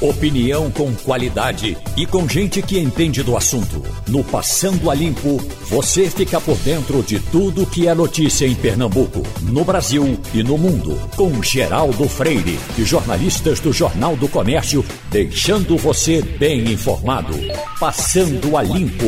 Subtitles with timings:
[0.00, 3.80] Opinião com qualidade e com gente que entende do assunto.
[4.08, 5.36] No Passando a Limpo,
[5.68, 10.58] você fica por dentro de tudo que é notícia em Pernambuco, no Brasil e no
[10.58, 10.98] mundo.
[11.16, 17.32] Com Geraldo Freire e jornalistas do Jornal do Comércio, deixando você bem informado.
[17.78, 19.06] Passando a Limpo.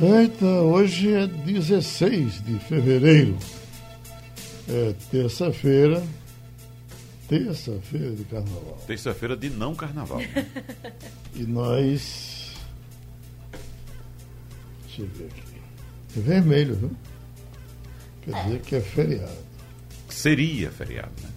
[0.00, 3.36] Eita, hoje é 16 de fevereiro.
[4.68, 6.02] É terça-feira
[7.28, 8.78] terça-feira de carnaval.
[8.86, 10.20] Terça-feira de não carnaval.
[11.34, 12.54] e nós.
[14.86, 15.42] Deixa eu ver aqui.
[16.16, 16.90] É vermelho, viu?
[18.22, 18.42] Quer é.
[18.44, 19.48] dizer que é feriado.
[20.08, 21.28] Seria feriado, né?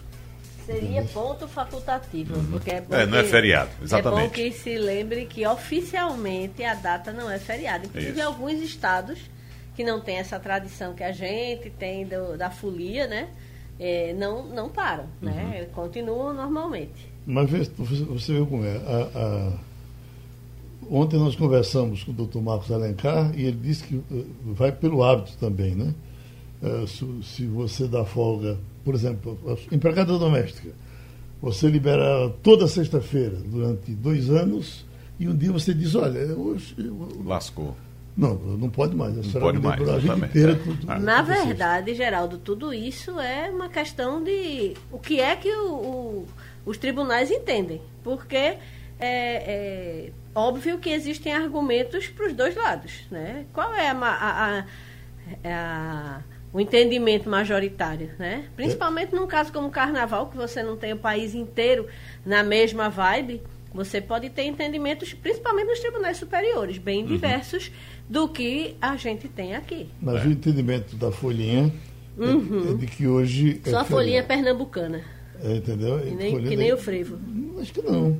[0.65, 2.51] Seria ponto facultativo, uhum.
[2.51, 4.21] porque é, é, não é feriado, exatamente.
[4.21, 7.87] É bom que se lembre que oficialmente a data não é feriado.
[7.87, 9.19] Inclusive, em alguns estados
[9.75, 13.29] que não tem essa tradição que a gente tem do, da folia, né?
[13.79, 15.61] É, não, não param, né?
[15.61, 15.73] Uhum.
[15.73, 17.09] Continuam normalmente.
[17.25, 18.77] Mas você viu como é.
[18.77, 19.53] A, a...
[20.89, 25.03] Ontem nós conversamos com o doutor Marcos Alencar e ele disse que uh, vai pelo
[25.03, 25.93] hábito também, né?
[26.85, 28.55] Se, se, você dá folga,
[28.85, 29.35] por exemplo,
[29.71, 30.69] empregada doméstica,
[31.41, 34.85] você libera toda sexta-feira durante dois anos
[35.19, 36.75] e um dia você diz, olha, hoje...
[37.25, 37.75] Lascou.
[38.15, 39.17] Não, não pode mais.
[39.17, 39.81] A não pode mais.
[39.81, 45.19] A vida inteira, tudo, Na verdade, Geraldo, tudo isso é uma questão de o que
[45.19, 46.27] é que o, o,
[46.65, 47.81] os tribunais entendem.
[48.03, 48.57] Porque é,
[48.99, 53.05] é óbvio que existem argumentos para os dois lados.
[53.09, 53.45] Né?
[53.53, 54.65] Qual é a, a,
[55.45, 58.11] a, o entendimento majoritário?
[58.19, 58.45] Né?
[58.55, 59.17] Principalmente é.
[59.17, 61.87] num caso como o carnaval, que você não tem o país inteiro
[62.25, 63.41] na mesma vibe.
[63.73, 67.07] Você pode ter entendimentos, principalmente nos tribunais superiores, bem uhum.
[67.07, 67.71] diversos
[68.09, 69.87] do que a gente tem aqui.
[70.01, 70.27] Mas é.
[70.27, 71.71] o entendimento da folhinha
[72.17, 72.67] uhum.
[72.67, 73.61] é, é, de que hoje.
[73.65, 75.01] É Só a folhinha pernambucana.
[75.43, 75.99] É, entendeu?
[75.99, 77.17] Que nem, que nem o frevo.
[77.59, 78.17] Acho que não.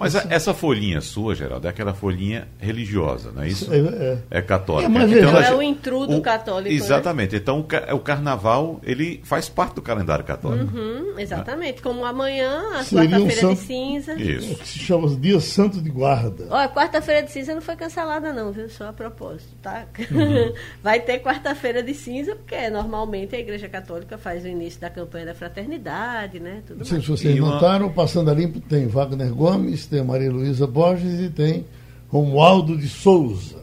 [0.00, 3.70] Mas a, essa folhinha sua, Geraldo, é aquela folhinha religiosa, não é isso?
[3.70, 4.18] É, é.
[4.38, 4.86] é católica.
[4.86, 6.70] É, mas então, é o intrudo o, católico.
[6.70, 6.74] Né?
[6.74, 7.32] Exatamente.
[7.32, 7.38] Né?
[7.38, 10.74] Então o, o, carnaval ele faz parte do calendário católico.
[10.74, 11.82] Uhum, exatamente.
[11.82, 14.14] Como amanhã, a quarta-feira um de cinza.
[14.14, 14.54] Isso.
[14.56, 16.46] Que se chama Dia Santo de Guarda.
[16.48, 18.70] Olha, quarta-feira de cinza não foi cancelada, não, viu?
[18.70, 19.84] Só a propósito, tá?
[20.10, 20.54] Uhum.
[20.82, 25.26] Vai ter quarta-feira de cinza, porque normalmente a Igreja Católica faz o início da campanha
[25.26, 26.62] da fraternidade, né?
[26.66, 27.04] Tudo não sei mais.
[27.04, 27.92] se vocês e notaram, uma...
[27.92, 31.66] passando a limpo tem Wagner Gomes tem Maria Luísa Borges e tem
[32.08, 33.58] Romualdo de Souza.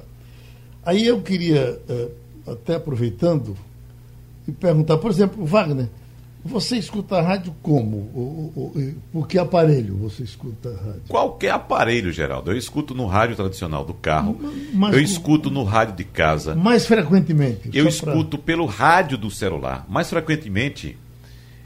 [0.85, 2.09] Aí eu queria, eh,
[2.45, 3.55] até aproveitando,
[4.47, 5.87] e perguntar, por exemplo, Wagner,
[6.43, 8.53] você escuta a rádio como?
[9.11, 11.01] por que aparelho você escuta a rádio?
[11.09, 12.51] Qualquer aparelho, Geraldo.
[12.51, 14.39] Eu escuto no rádio tradicional do carro.
[14.73, 16.55] Mas, eu escuto no rádio de casa.
[16.55, 17.69] Mais frequentemente?
[17.73, 18.45] Eu escuto pra...
[18.45, 19.85] pelo rádio do celular.
[19.89, 20.97] Mais frequentemente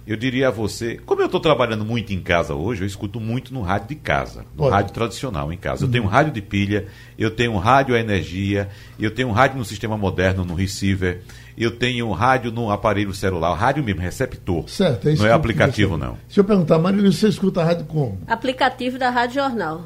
[0.05, 3.53] eu diria a você, como eu estou trabalhando muito em casa hoje, eu escuto muito
[3.53, 4.75] no rádio de casa, no Olha.
[4.75, 5.85] rádio tradicional em casa.
[5.85, 6.11] Eu tenho um uhum.
[6.11, 8.69] rádio de pilha, eu tenho um rádio a energia,
[8.99, 11.21] eu tenho um rádio no sistema moderno, no receiver,
[11.57, 14.67] eu tenho um rádio no aparelho celular, rádio mesmo, receptor.
[14.67, 16.17] Certo, é isso Não é aplicativo, não.
[16.27, 18.19] Se eu perguntar, Marília, você escuta a rádio como?
[18.27, 19.85] Aplicativo da Rádio Jornal.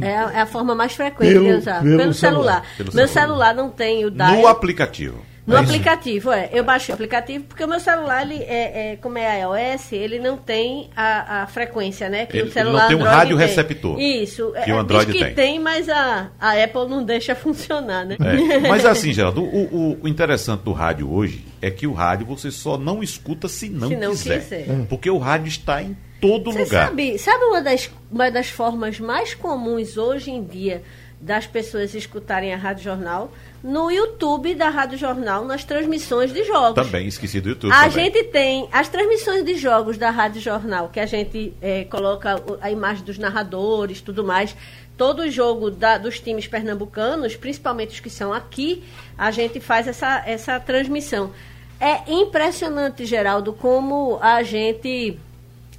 [0.00, 1.80] É a, é a forma mais frequente pelo, de usar.
[1.80, 2.42] Pelo, pelo celular.
[2.42, 2.76] celular.
[2.76, 3.28] Pelo Meu celular.
[3.28, 4.36] celular não tem o DAI.
[4.36, 5.22] No aplicativo.
[5.46, 6.48] No aplicativo, é.
[6.52, 10.18] Eu baixei o aplicativo porque o meu celular, ele é, é como é iOS, ele
[10.18, 12.24] não tem a, a frequência, né?
[12.24, 13.46] Que ele, o celular ele não tem um rádio tem.
[13.46, 14.00] receptor.
[14.00, 14.52] Isso.
[14.64, 15.34] Que é, o Android que tem.
[15.34, 18.16] tem, mas a, a Apple não deixa funcionar, né?
[18.20, 18.60] É.
[18.68, 22.50] Mas assim, Geraldo, o, o, o, interessante do rádio hoje é que o rádio você
[22.50, 24.40] só não escuta se não, se não quiser.
[24.40, 24.86] quiser.
[24.88, 26.88] Porque o rádio está em todo você lugar.
[26.88, 30.82] Sabe, sabe uma, das, uma das formas mais comuns hoje em dia
[31.20, 33.32] das pessoas escutarem a Rádio Jornal
[33.64, 36.74] no YouTube da Rádio Jornal, nas transmissões de jogos.
[36.74, 37.72] Também, esqueci do YouTube.
[37.72, 38.12] A também.
[38.12, 42.70] gente tem as transmissões de jogos da Rádio Jornal, que a gente é, coloca a
[42.70, 44.54] imagem dos narradores, tudo mais.
[44.98, 48.84] Todo jogo da, dos times pernambucanos, principalmente os que são aqui,
[49.16, 51.32] a gente faz essa, essa transmissão.
[51.80, 55.18] É impressionante, Geraldo, como a gente.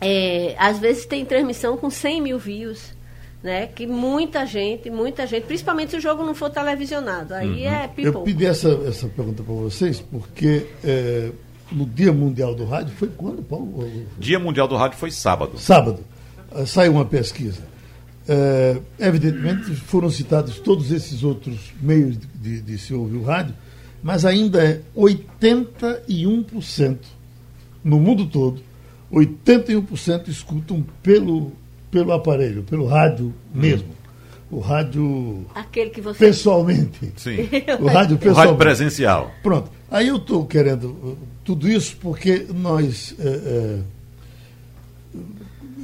[0.01, 2.94] É, às vezes tem transmissão com 100 mil views
[3.45, 3.67] né?
[3.67, 7.73] Que muita gente, muita gente, principalmente se o jogo não for televisionado, aí uhum.
[7.73, 8.17] é pipoco.
[8.17, 11.29] Eu pedi essa, essa pergunta para vocês porque é,
[11.71, 13.87] no Dia Mundial do Rádio foi quando, Paulo?
[14.17, 15.59] Dia Mundial do Rádio foi sábado.
[15.59, 15.99] Sábado.
[16.51, 17.61] Uh, saiu uma pesquisa.
[18.27, 23.53] É, evidentemente foram citados todos esses outros meios de, de, de se ouvir o rádio,
[24.01, 26.97] mas ainda é 81%
[27.83, 28.63] no mundo todo,
[29.13, 31.51] 81% escutam pelo
[31.95, 33.87] pelo aparelho, pelo rádio mesmo.
[34.51, 35.45] O rádio.
[35.55, 36.19] Aquele que você.
[36.19, 37.13] Pessoalmente.
[37.15, 37.37] Sim.
[37.79, 38.35] o rádio pessoal.
[38.35, 39.31] O rádio presencial.
[39.41, 39.71] Pronto.
[39.89, 43.15] Aí eu estou querendo uh, tudo isso porque nós.
[43.17, 43.79] É, é,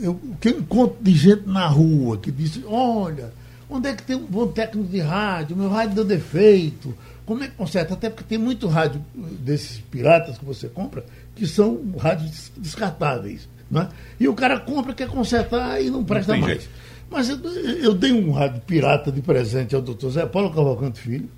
[0.02, 3.32] eu, que eu encontro de gente na rua que diz, olha,
[3.70, 5.56] onde é que tem um bom técnico de rádio?
[5.56, 6.94] Meu rádio deu defeito.
[7.26, 7.94] Como é que conserta?
[7.94, 11.06] Até porque tem muito rádio desses piratas que você compra
[11.36, 13.48] que são rádios descartáveis.
[13.72, 13.88] Né?
[14.20, 16.54] E o cara compra, quer consertar e não presta não mais.
[16.54, 16.70] Jeito.
[17.10, 17.38] Mas eu,
[17.82, 21.30] eu, dei um rádio pirata de presente ao doutor Zé Paulo Cavalcante Filho.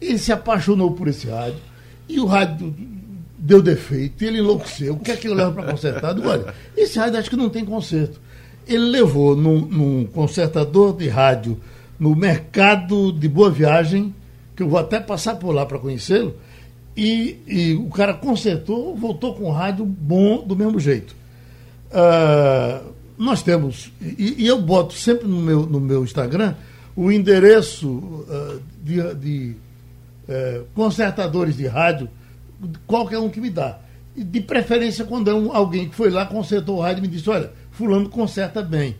[0.00, 1.60] Ele se apaixonou por esse rádio.
[2.08, 2.74] E o rádio
[3.38, 4.94] deu defeito, e ele enlouqueceu.
[4.94, 6.18] O que é que eu levo para consertar?
[6.18, 8.20] Olha, esse rádio acho que não tem conserto.
[8.66, 11.58] Ele levou num, num consertador de rádio
[11.98, 14.14] no mercado de Boa Viagem,
[14.54, 16.34] que eu vou até passar por lá para conhecê-lo,
[16.96, 21.14] e, e, o cara consertou, voltou com o rádio bom do mesmo jeito.
[21.90, 26.54] Uh, nós temos, e, e, eu boto sempre no meu, no meu Instagram
[26.94, 29.56] o endereço uh, de, de
[30.28, 32.08] uh, consertadores de rádio,
[32.86, 33.78] qualquer um que me dá.
[34.16, 37.30] De preferência quando é um, alguém que foi lá, consertou o rádio e me disse,
[37.30, 38.96] olha, fulano conserta bem.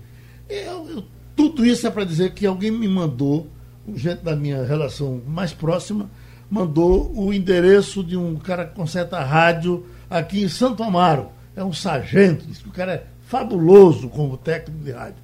[0.48, 1.04] Eu, eu,
[1.36, 3.48] tudo isso é para dizer que alguém me mandou,
[3.94, 6.10] gente da minha relação mais próxima,
[6.50, 11.28] mandou o endereço de um cara que conserta rádio aqui em Santo Amaro.
[11.58, 15.20] É um sargento, disse que o cara é fabuloso como técnico de rádio.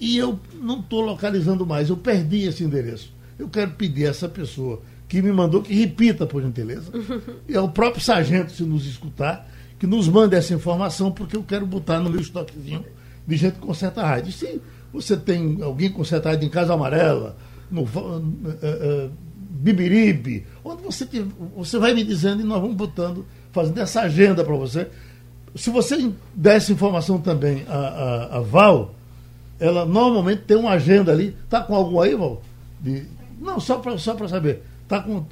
[0.00, 3.12] E eu não estou localizando mais, eu perdi esse endereço.
[3.38, 6.90] Eu quero pedir a essa pessoa que me mandou que repita, por gentileza.
[7.46, 11.42] E é o próprio sargento, se nos escutar, que nos mande essa informação, porque eu
[11.42, 12.84] quero botar no meu estoquezinho
[13.26, 14.32] de gente que conserta rádio.
[14.32, 14.58] Se
[14.90, 17.36] você tem alguém que conserta rádio em Casa Amarela,
[17.70, 19.10] no, uh, uh,
[19.56, 21.06] Bibiribe, onde você,
[21.54, 24.88] você vai me dizendo e nós vamos botando, fazendo essa agenda para você.
[25.56, 28.94] Se você der essa informação também a, a, a, Val,
[29.58, 31.36] ela normalmente tem uma agenda ali.
[31.44, 32.42] Está com algum aí, Val?
[32.80, 33.04] De,
[33.40, 34.62] não, só para só saber.
[34.86, 35.24] Tá com,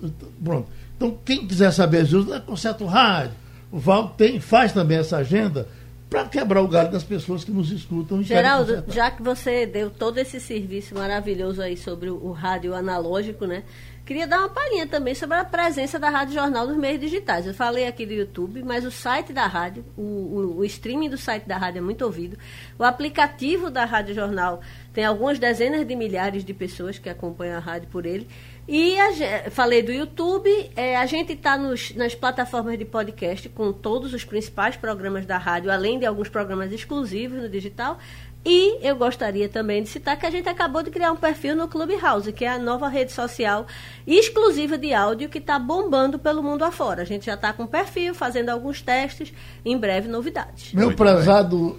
[0.43, 0.69] pronto.
[0.97, 3.37] Então, quem quiser saber as coisas, é conserta o rádio.
[3.71, 5.69] O Val tem, faz também essa agenda
[6.14, 8.22] para quebrar o galho das pessoas que nos escutam.
[8.22, 13.46] Geraldo, já que você deu todo esse serviço maravilhoso aí sobre o, o rádio analógico,
[13.46, 13.64] né?
[14.06, 17.46] Queria dar uma palhinha também sobre a presença da Rádio Jornal nos meios digitais.
[17.46, 21.16] Eu falei aqui do YouTube, mas o site da rádio, o, o, o, streaming do
[21.16, 22.37] site da rádio é muito ouvido.
[22.78, 24.61] O aplicativo da Rádio Jornal
[24.93, 28.28] tem algumas dezenas de milhares de pessoas que acompanham a rádio por ele.
[28.66, 34.14] E a, falei do YouTube, é, a gente está nas plataformas de podcast com todos
[34.14, 37.99] os principais programas da rádio, além de alguns programas exclusivos no digital.
[38.46, 41.66] E eu gostaria também de citar que a gente acabou de criar um perfil no
[41.66, 43.66] Clubhouse, que é a nova rede social
[44.06, 47.02] exclusiva de áudio que está bombando pelo mundo afora.
[47.02, 49.32] A gente já está com um perfil, fazendo alguns testes,
[49.64, 50.75] em breve novidades.
[50.75, 51.78] Meu Muito prezado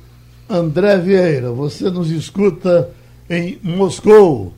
[0.50, 0.58] bem.
[0.58, 2.90] André Vieira, você nos escuta
[3.30, 4.54] em Moscou.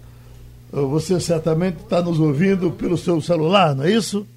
[0.72, 4.28] Você certamente está nos ouvindo pelo seu celular, não é isso?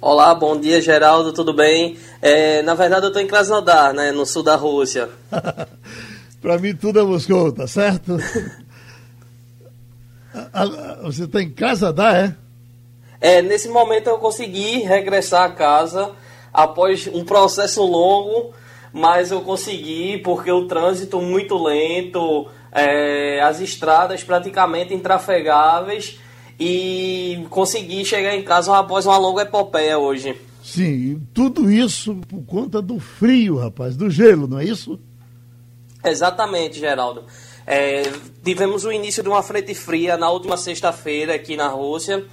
[0.00, 1.96] Olá, bom dia, Geraldo, tudo bem?
[2.20, 5.08] É, na verdade, eu estou em Krasnodar, né, no sul da Rússia.
[6.42, 8.18] Para mim tudo é Moscou, tá certo?
[11.02, 12.34] Você está em casa, dá, é?
[13.20, 16.10] É, nesse momento eu consegui regressar a casa
[16.52, 18.52] após um processo longo,
[18.92, 22.46] mas eu consegui porque o trânsito muito lento,
[22.76, 26.20] é, as estradas praticamente intrafegáveis
[26.60, 30.38] e consegui chegar em casa após uma longa epopeia hoje.
[30.62, 35.00] Sim, tudo isso por conta do frio, rapaz, do gelo, não é isso?
[36.04, 37.24] Exatamente, Geraldo.
[37.66, 38.02] É,
[38.44, 42.24] tivemos o início de uma frente fria na última sexta-feira aqui na Rússia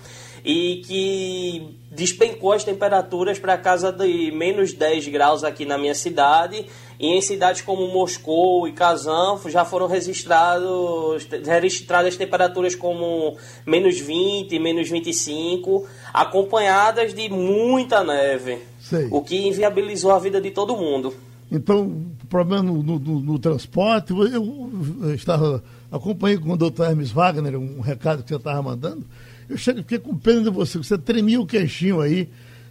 [0.44, 6.66] e que despencou as temperaturas para casa de menos 10 graus aqui na minha cidade
[7.00, 14.58] e em cidades como Moscou e Kazan já foram registrados, registradas temperaturas como menos 20,
[14.60, 19.08] menos 25, acompanhadas de muita neve, Sei.
[19.12, 21.14] o que inviabilizou a vida de todo mundo.
[21.52, 24.72] Então, problema no, no, no, transporte, eu,
[25.04, 29.06] eu estava acompanhei com o doutor Hermes Wagner um recado que você estava mandando.
[29.50, 32.30] Eu fiquei com pena de você, você tremia o queixinho aí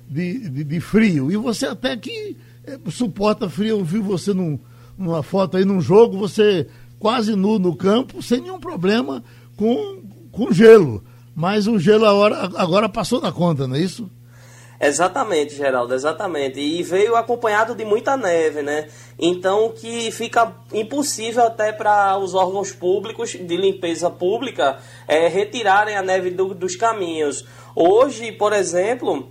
[0.09, 1.31] de, de, de frio.
[1.31, 3.79] E você até que é, suporta frio.
[3.79, 4.59] Eu vi você num,
[4.97, 6.67] numa foto aí num jogo, você
[6.99, 9.23] quase nu no campo, sem nenhum problema
[9.57, 11.03] com, com gelo.
[11.35, 14.09] Mas o gelo agora, agora passou da conta, não é isso?
[14.83, 16.59] Exatamente, Geraldo, exatamente.
[16.59, 18.89] E veio acompanhado de muita neve, né?
[19.17, 26.03] Então que fica impossível até para os órgãos públicos de limpeza pública é, retirarem a
[26.03, 27.45] neve do, dos caminhos.
[27.77, 29.31] Hoje, por exemplo,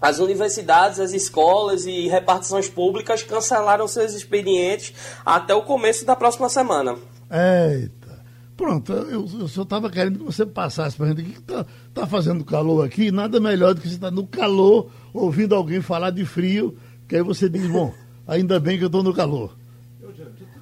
[0.00, 4.94] as universidades, as escolas e repartições públicas cancelaram seus expedientes
[5.26, 6.96] até o começo da próxima semana.
[7.30, 8.05] Eita.
[8.56, 11.66] Pronto, eu, eu só estava querendo que você passasse para a gente o que está
[11.92, 13.10] tá fazendo calor aqui.
[13.10, 17.16] Nada melhor do que você estar tá no calor, ouvindo alguém falar de frio, que
[17.16, 17.92] aí você diz, bom,
[18.26, 19.54] ainda bem que eu estou no calor.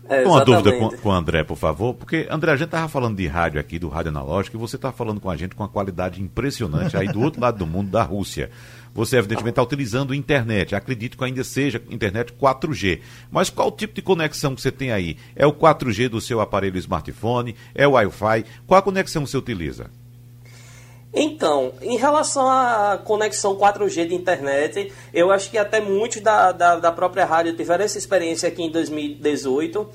[0.09, 3.17] É, Uma dúvida com, com o André, por favor, porque, André, a gente estava falando
[3.17, 5.69] de rádio aqui, do rádio analógico, e você está falando com a gente com uma
[5.69, 8.51] qualidade impressionante aí do outro lado do mundo, da Rússia.
[8.95, 10.75] Você, evidentemente, está utilizando internet.
[10.75, 13.01] Acredito que ainda seja internet 4G.
[13.31, 15.17] Mas qual tipo de conexão que você tem aí?
[15.35, 17.57] É o 4G do seu aparelho smartphone?
[17.75, 18.45] É o Wi-Fi?
[18.67, 19.91] Qual a conexão você utiliza?
[21.13, 26.77] Então, em relação à conexão 4G de internet, eu acho que até muitos da, da,
[26.77, 29.89] da própria rádio tiveram essa experiência aqui em 2018.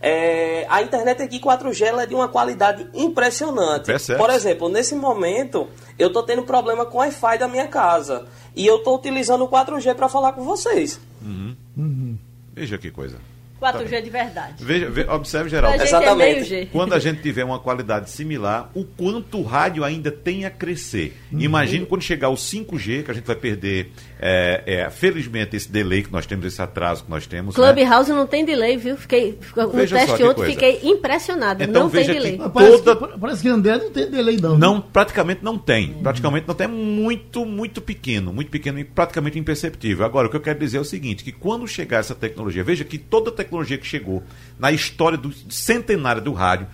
[0.00, 3.90] É, a internet aqui 4G é de uma qualidade impressionante.
[3.90, 8.26] É Por exemplo, nesse momento, eu estou tendo problema com o Wi-Fi da minha casa.
[8.54, 11.00] E eu estou utilizando o 4G para falar com vocês.
[11.22, 11.56] Uhum.
[11.76, 12.18] Uhum.
[12.54, 13.18] Veja que coisa.
[13.60, 14.64] 4G tá de verdade.
[14.64, 15.80] Veja, veja, observe, Geraldo.
[15.80, 16.54] É Exatamente.
[16.54, 20.50] É Quando a gente tiver uma qualidade similar, o quanto o rádio ainda tem a
[20.50, 21.16] crescer.
[21.32, 21.40] Uhum.
[21.40, 26.02] Imagine quando chegar o 5G, que a gente vai perder, é, é, felizmente, esse delay
[26.02, 27.56] que nós temos, esse atraso que nós temos.
[27.56, 27.72] Né?
[27.72, 28.16] Clubhouse né?
[28.16, 28.96] não tem delay, viu?
[28.96, 31.62] Fiquei, no veja teste ontem, fiquei impressionado.
[31.62, 32.38] Então, não tem delay.
[32.54, 33.08] Parece, toda...
[33.08, 34.56] que, parece que André não tem delay, não.
[34.56, 35.90] Não, praticamente não tem.
[35.90, 36.02] Uhum.
[36.02, 36.66] Praticamente não tem.
[36.66, 38.32] É muito, muito pequeno.
[38.32, 40.06] Muito pequeno e praticamente imperceptível.
[40.06, 42.84] Agora, o que eu quero dizer é o seguinte, que quando chegar essa tecnologia, veja
[42.84, 44.22] que toda tecnologia que chegou
[44.58, 46.66] na história do centenário do rádio,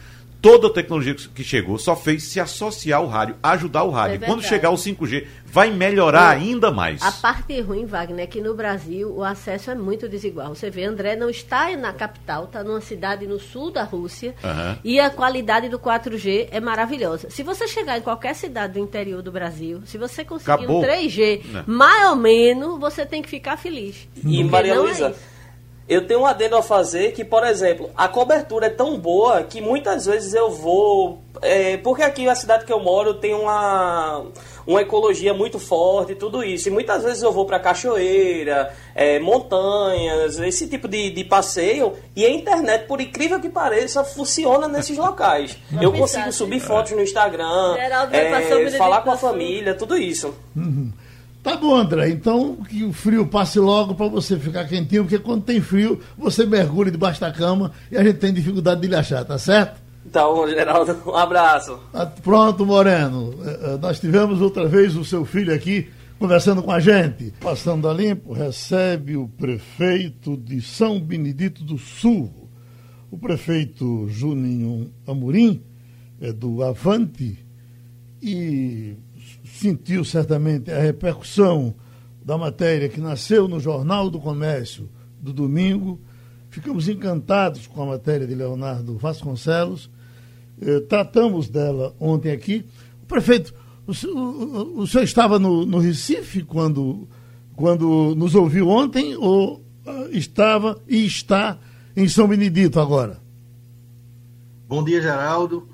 [0.45, 4.23] toda a tecnologia que chegou só fez se associar ao rádio, ajudar o rádio.
[4.23, 6.41] É Quando chegar o 5G, vai melhorar é.
[6.43, 7.01] ainda mais.
[7.01, 10.55] A parte ruim, Wagner, é que no Brasil o acesso é muito desigual.
[10.55, 14.77] Você vê, André não está na capital, está numa cidade no sul da Rússia uhum.
[14.85, 17.31] e a qualidade do 4G é maravilhosa.
[17.31, 20.83] Se você chegar em qualquer cidade do interior do Brasil, se você conseguir Acabou.
[20.83, 21.65] um 3G, né?
[21.67, 24.07] mais ou menos, você tem que ficar feliz.
[24.23, 25.34] E Maria é Luísa, é
[25.87, 29.61] eu tenho um adendo a fazer que, por exemplo, a cobertura é tão boa que
[29.61, 31.23] muitas vezes eu vou.
[31.43, 34.25] É, porque aqui na cidade que eu moro tem uma,
[34.67, 36.69] uma ecologia muito forte e tudo isso.
[36.69, 41.93] E muitas vezes eu vou para cachoeira, é, montanhas, esse tipo de, de passeio.
[42.17, 45.59] E a internet, por incrível que pareça, funciona nesses locais.
[45.83, 47.77] eu consigo subir fotos no Instagram,
[48.11, 50.35] é, falar com a família, tudo isso.
[50.57, 50.91] Uhum.
[51.45, 52.09] Tá bom, André.
[52.09, 56.47] Então que o frio passe logo para você ficar quentinho, porque quando tem frio, você
[56.47, 59.79] mergulha debaixo da cama e a gente tem dificuldade de lhe achar, tá certo?
[60.07, 61.79] Então, Geraldo, um abraço.
[61.93, 63.35] Ah, pronto, Moreno.
[63.45, 67.35] Eh, eh, nós tivemos outra vez o seu filho aqui conversando com a gente.
[67.39, 72.49] Passando a limpo, recebe o prefeito de São Benedito do Sul,
[73.11, 75.63] o prefeito Juninho Amorim,
[76.23, 77.45] é do Avante,
[78.23, 78.97] e
[79.55, 81.75] sentiu certamente a repercussão
[82.25, 84.89] da matéria que nasceu no Jornal do Comércio
[85.21, 86.01] do domingo.
[86.51, 89.89] Ficamos encantados com a matéria de Leonardo Vasconcelos.
[90.61, 92.67] Eh, tratamos dela ontem aqui.
[93.03, 93.55] O prefeito,
[93.87, 97.07] o, o, o senhor estava no, no, Recife quando,
[97.55, 99.57] quando nos ouviu ontem ou
[99.87, 101.59] uh, estava e está
[101.97, 103.23] em São Benedito agora?
[104.67, 105.69] Bom dia, Geraldo.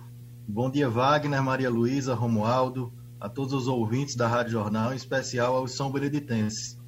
[0.47, 5.55] Bom dia, Wagner, Maria Luísa, Romualdo, a todos os ouvintes da Rádio Jornal, em especial
[5.55, 6.79] aos São Beneditenses.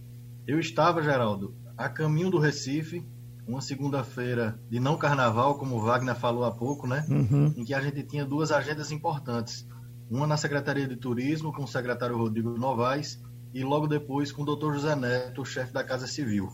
[0.47, 3.05] Eu estava, Geraldo, a caminho do Recife,
[3.47, 7.05] uma segunda-feira de não carnaval, como o Wagner falou há pouco, né?
[7.09, 7.53] Uhum.
[7.57, 9.67] Em que a gente tinha duas agendas importantes.
[10.11, 13.21] Uma na Secretaria de Turismo, com o secretário Rodrigo Novaes,
[13.53, 16.49] e logo depois com o doutor José Neto, chefe da Casa Civil.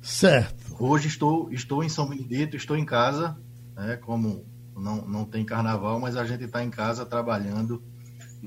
[0.00, 0.76] Certo.
[0.78, 3.36] Hoje estou, estou em São Benedito, estou em casa,
[3.74, 7.82] né, como não, não tem carnaval, mas a gente está em casa trabalhando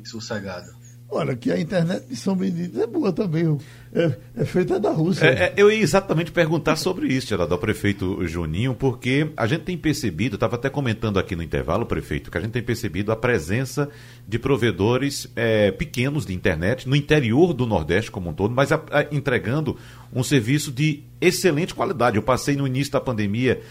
[0.04, 0.82] sossegado.
[1.14, 3.58] Olha, que a internet de São Benedito é boa também.
[3.94, 5.26] É, é feita da Rússia.
[5.26, 9.64] É, é, eu ia exatamente perguntar sobre isso, Geraldo, ao prefeito Juninho, porque a gente
[9.64, 13.18] tem percebido, estava até comentando aqui no intervalo, prefeito, que a gente tem percebido a
[13.18, 13.90] presença
[14.26, 18.82] de provedores é, pequenos de internet no interior do Nordeste como um todo, mas a,
[18.90, 19.76] a, entregando
[20.14, 22.16] um serviço de excelente qualidade.
[22.16, 23.62] Eu passei no início da pandemia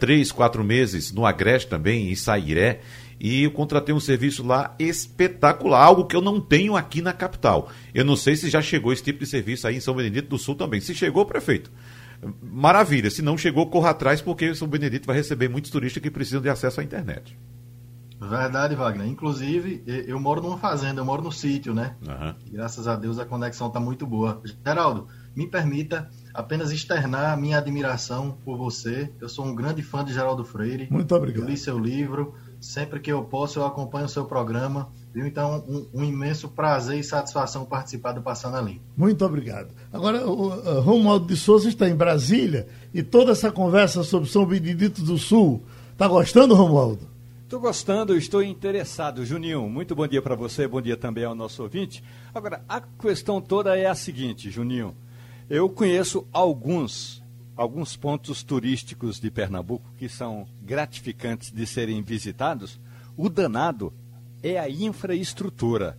[0.00, 2.80] três, quatro meses no Agreste também, em Sairé,
[3.20, 7.70] e eu contratei um serviço lá espetacular, algo que eu não tenho aqui na capital.
[7.92, 10.38] Eu não sei se já chegou esse tipo de serviço aí em São Benedito do
[10.38, 10.80] Sul também.
[10.80, 11.70] Se chegou, prefeito,
[12.42, 13.10] maravilha.
[13.10, 16.48] Se não chegou, corra atrás, porque São Benedito vai receber muitos turistas que precisam de
[16.48, 17.36] acesso à internet.
[18.20, 19.06] Verdade, Wagner.
[19.06, 21.94] Inclusive, eu moro numa fazenda, eu moro no sítio, né?
[22.04, 22.34] Uhum.
[22.50, 24.42] Graças a Deus a conexão está muito boa.
[24.66, 25.06] Geraldo,
[25.36, 29.12] me permita apenas externar a minha admiração por você.
[29.20, 30.88] Eu sou um grande fã de Geraldo Freire.
[30.90, 31.42] Muito obrigado.
[31.42, 34.88] Eu li seu livro Sempre que eu posso, eu acompanho o seu programa.
[35.14, 35.26] Viu?
[35.26, 38.80] Então, um, um imenso prazer e satisfação participar do Passando a Limpo.
[38.96, 39.68] Muito obrigado.
[39.92, 45.02] Agora, o Romualdo de Souza está em Brasília e toda essa conversa sobre São Benedito
[45.02, 45.62] do Sul.
[45.92, 47.08] Está gostando, Romualdo?
[47.48, 49.24] Estou gostando, estou interessado.
[49.24, 52.04] Juninho, muito bom dia para você, bom dia também ao nosso ouvinte.
[52.34, 54.94] Agora, a questão toda é a seguinte, Juninho.
[55.48, 57.22] Eu conheço alguns
[57.58, 62.80] alguns pontos turísticos de Pernambuco que são gratificantes de serem visitados,
[63.16, 63.92] o danado
[64.40, 65.98] é a infraestrutura.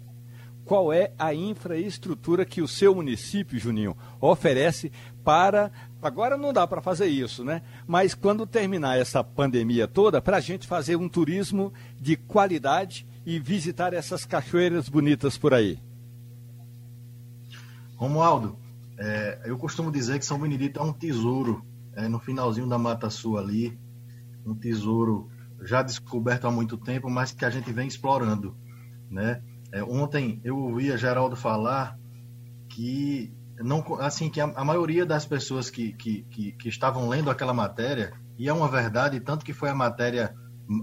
[0.63, 4.89] Qual é a infraestrutura que o seu município, Juninho, oferece
[5.22, 5.70] para.
[6.01, 7.62] Agora não dá para fazer isso, né?
[7.86, 13.38] Mas quando terminar essa pandemia toda, para a gente fazer um turismo de qualidade e
[13.38, 15.78] visitar essas cachoeiras bonitas por aí.
[17.98, 18.58] Romualdo,
[19.00, 21.65] é, eu costumo dizer que São Benedito é um tesouro,
[21.96, 23.79] é, no finalzinho da Mata Sul ali,
[24.46, 25.29] um tesouro
[25.62, 28.56] já descoberto há muito tempo, mas que a gente vem explorando,
[29.10, 29.41] né?
[29.72, 31.98] É, ontem eu ouvia Geraldo falar
[32.68, 37.29] que não, assim que a, a maioria das pessoas que, que, que, que, estavam lendo
[37.29, 40.34] aquela matéria e é uma verdade tanto que foi a matéria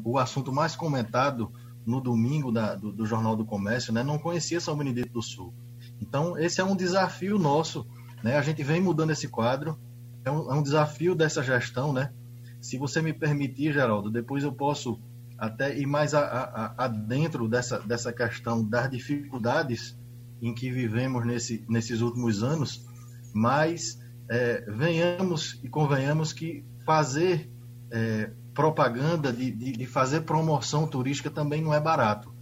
[0.05, 1.51] o assunto mais comentado
[1.85, 4.03] no domingo da, do, do, Jornal do Comércio, né?
[4.03, 5.55] Não conhecia São Benedito do Sul.
[6.01, 7.87] Então esse é um desafio nosso
[8.27, 8.37] né?
[8.37, 9.79] A gente vem mudando esse quadro,
[10.25, 12.13] é um, é um desafio dessa gestão, né?
[12.61, 15.01] Se você me permitir, Geraldo, depois eu posso
[15.39, 19.97] até ir mais adentro dessa, dessa questão das dificuldades
[20.43, 22.85] em que vivemos nesse, nesses últimos anos,
[23.33, 23.97] mas
[24.29, 27.49] é, venhamos e convenhamos que fazer
[27.93, 32.35] é, propaganda, de, de, de, fazer promoção turística também não é barato.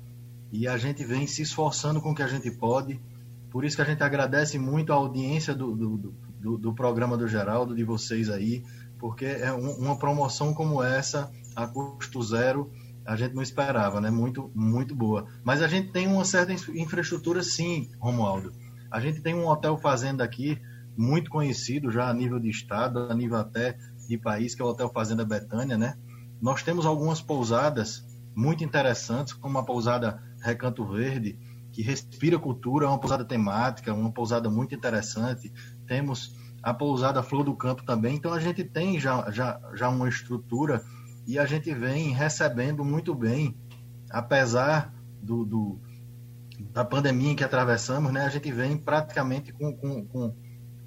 [0.51, 2.99] E a gente vem se esforçando com o que a gente pode,
[3.55, 7.29] por isso que a gente agradece muito a audiência do, do, do, do programa do
[7.29, 8.65] Geraldo, de vocês aí,
[8.99, 12.73] porque é um, uma promoção como essa, a custo zero,
[13.07, 14.11] a gente não esperava, né?
[14.11, 15.29] Muito, muito boa.
[15.45, 18.53] Mas a gente tem uma certa infraestrutura, sim, Romualdo.
[18.91, 20.61] A gente tem um hotel fazenda aqui,
[20.97, 24.69] muito conhecido já a nível de estado, a nível até de país, que é o
[24.69, 25.97] Hotel Fazenda Betânia, né?
[26.43, 31.39] Nós temos algumas pousadas muito interessantes, como a pousada Recanto Verde,
[31.75, 35.53] que respira cultura, é uma pousada temática, uma pousada muito interessante.
[35.89, 40.09] Temos a pousada Flor do Campo também, então a gente tem já, já, já uma
[40.09, 40.83] estrutura
[41.27, 43.57] e a gente vem recebendo muito bem,
[44.09, 45.81] apesar do, do
[46.71, 50.35] da pandemia em que atravessamos, né, a gente vem praticamente com, com, com,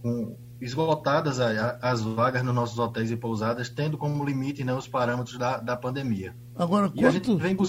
[0.02, 5.38] com esgotadas as vagas nos nossos hotéis e pousadas, tendo como limite né, os parâmetros
[5.38, 6.34] da, da pandemia.
[6.56, 6.90] Agora,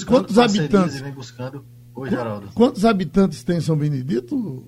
[0.04, 1.00] quanto, quantos habitantes?
[1.00, 1.66] Vem buscando
[1.98, 2.50] Oi, Geraldo.
[2.54, 4.64] Quantos habitantes tem São Benedito?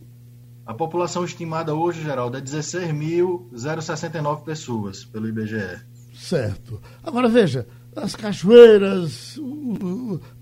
[0.66, 5.80] A população estimada hoje, Geraldo, é 16.069 pessoas pelo IBGE.
[6.12, 6.82] Certo.
[7.04, 9.38] Agora veja, as cachoeiras,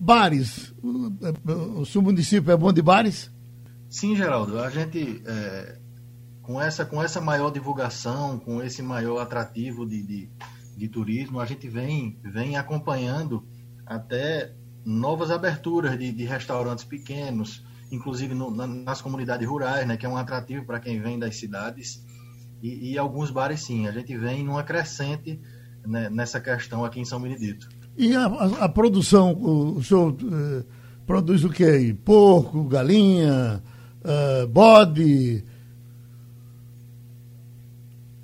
[0.00, 3.30] bares, o, seu município é bom de bares?
[3.90, 4.58] Sim, Geraldo.
[4.58, 5.76] A gente, é,
[6.40, 10.30] com, essa, com essa maior divulgação, com esse maior atrativo de, de,
[10.74, 13.46] de turismo, a gente vem, vem acompanhando
[13.84, 14.54] até
[14.88, 20.08] novas aberturas de, de restaurantes pequenos, inclusive no, na, nas comunidades rurais, né, que é
[20.08, 22.02] um atrativo para quem vem das cidades,
[22.62, 23.86] e, e, alguns bares sim.
[23.86, 25.38] A gente vem numa crescente
[25.86, 27.68] né, nessa questão aqui em São Benedito.
[27.96, 30.64] E a, a, a produção, o, o senhor eh,
[31.06, 31.96] produz o quê?
[32.04, 33.62] Porco, galinha,
[34.02, 35.44] eh, bode?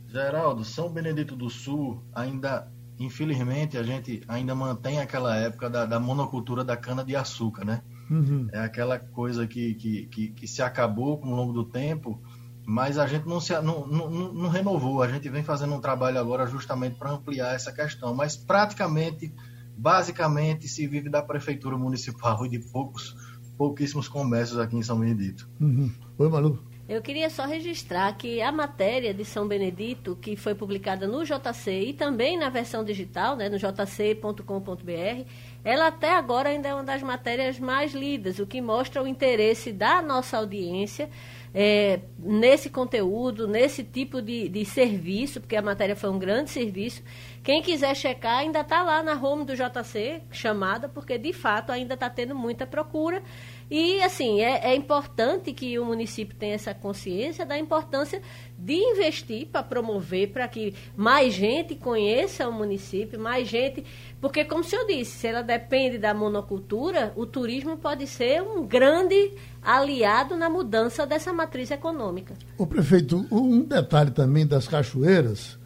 [0.09, 5.99] Geraldo, São Benedito do Sul ainda infelizmente, a gente ainda mantém aquela época da, da
[5.99, 7.83] monocultura da cana-de-açúcar, né?
[8.11, 8.49] Uhum.
[8.53, 12.21] É aquela coisa que, que, que, que, se acabou com o longo do tempo,
[12.67, 15.03] mas a gente não, se, não, não, não renovou.
[15.03, 19.33] A gente vem fazendo um trabalho agora justamente para ampliar essa questão, mas praticamente,
[19.77, 23.17] basicamente, se vive da prefeitura municipal e de poucos,
[23.57, 25.49] pouquíssimos comércios aqui em São Benedito.
[25.61, 25.91] Uhum.
[26.19, 26.74] Oi, Malu.
[26.87, 31.71] Eu queria só registrar que a matéria de São Benedito, que foi publicada no JC
[31.81, 35.25] e também na versão digital, né, no jc.com.br,
[35.65, 39.73] ela até agora ainda é uma das matérias mais lidas, o que mostra o interesse
[39.73, 41.09] da nossa audiência
[41.55, 47.03] é, nesse conteúdo, nesse tipo de, de serviço, porque a matéria foi um grande serviço.
[47.45, 51.93] Quem quiser checar, ainda está lá na home do JC, chamada, porque de fato ainda
[51.93, 53.23] está tendo muita procura.
[53.71, 58.23] E, assim, é, é, importante que o município tenha essa consciência da importância
[58.59, 63.85] de investir para promover, para que mais gente conheça o município, mais gente.
[64.23, 68.67] Porque, como o senhor disse, se ela depende da monocultura, o turismo pode ser um
[68.67, 72.33] grande aliado na mudança dessa matriz econômica.
[72.57, 75.63] O prefeito, um detalhe também das cachoeiras.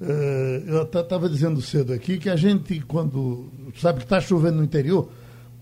[0.00, 4.64] Eh, eu estava dizendo cedo aqui que a gente, quando sabe que está chovendo no
[4.64, 5.08] interior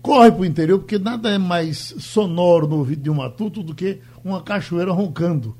[0.03, 3.73] corre para o interior, porque nada é mais sonoro no ouvido de um matuto do
[3.73, 5.55] que uma cachoeira roncando.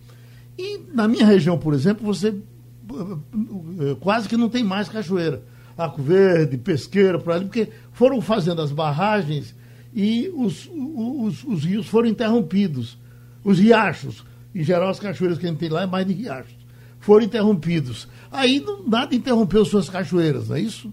[0.58, 5.42] E na minha região, por exemplo, você eh, quase que não tem mais cachoeira.
[5.78, 9.56] Arco Verde, Pesqueira, por ali, porque foram fazendo as barragens
[9.96, 12.98] e os, os, os rios foram interrompidos.
[13.46, 16.56] Os riachos, em geral as cachoeiras que a gente tem lá é mais de riachos,
[17.00, 18.10] foram interrompidos.
[18.34, 20.92] Aí não, nada interrompeu suas cachoeiras, não é isso?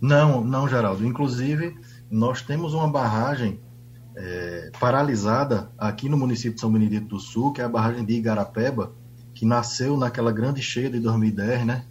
[0.00, 1.06] Não, não, Geraldo.
[1.06, 1.76] Inclusive,
[2.10, 3.60] nós temos uma barragem
[4.16, 8.14] é, paralisada aqui no município de São Benedito do Sul, que é a barragem de
[8.14, 8.94] Igarapeba,
[9.34, 11.84] que nasceu naquela grande cheia de 2010, né?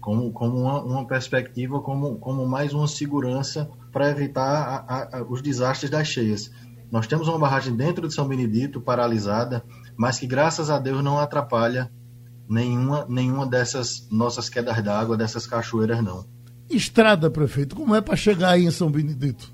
[0.00, 5.42] Como, como uma, uma perspectiva, como, como mais uma segurança para evitar a, a, os
[5.42, 6.50] desastres das cheias.
[6.90, 9.62] Nós temos uma barragem dentro de São Benedito paralisada,
[9.96, 11.90] mas que graças a Deus não atrapalha
[12.48, 16.24] nenhuma, nenhuma dessas nossas quedas d'água, dessas cachoeiras, não.
[16.68, 19.52] Estrada, prefeito, como é para chegar aí em São Benedito?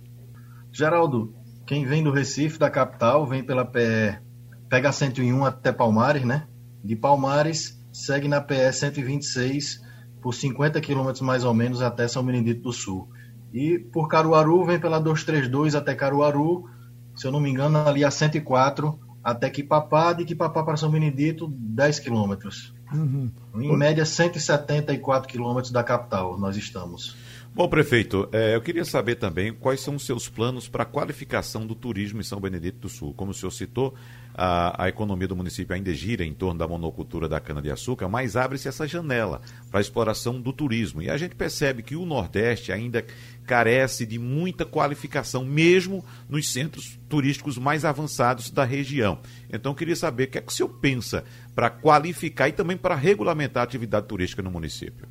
[0.72, 1.34] Geraldo,
[1.66, 4.18] quem vem do Recife, da capital, vem pela PE,
[4.68, 6.46] pega a 101 até Palmares, né?
[6.82, 9.80] De Palmares, segue na PE 126
[10.22, 13.08] por 50 quilômetros mais ou menos até São Benedito do Sul.
[13.52, 16.64] E por Caruaru, vem pela 232 até Caruaru,
[17.16, 21.48] se eu não me engano, ali a 104 até Quipapá, de Quipapá para São Benedito,
[21.48, 22.72] 10 quilômetros.
[22.92, 23.30] Uhum.
[23.54, 27.16] Em média, 174 quilômetros da capital nós estamos.
[27.52, 31.66] Bom, prefeito, é, eu queria saber também quais são os seus planos para a qualificação
[31.66, 33.12] do turismo em São Benedito do Sul.
[33.12, 33.92] Como o senhor citou,
[34.32, 38.68] a, a economia do município ainda gira em torno da monocultura da cana-de-açúcar, mas abre-se
[38.68, 41.02] essa janela para a exploração do turismo.
[41.02, 43.04] E a gente percebe que o Nordeste ainda
[43.44, 49.18] carece de muita qualificação, mesmo nos centros turísticos mais avançados da região.
[49.52, 51.24] Então, eu queria saber o que é que o senhor pensa
[51.60, 55.06] para qualificar e também para regulamentar a atividade turística no município.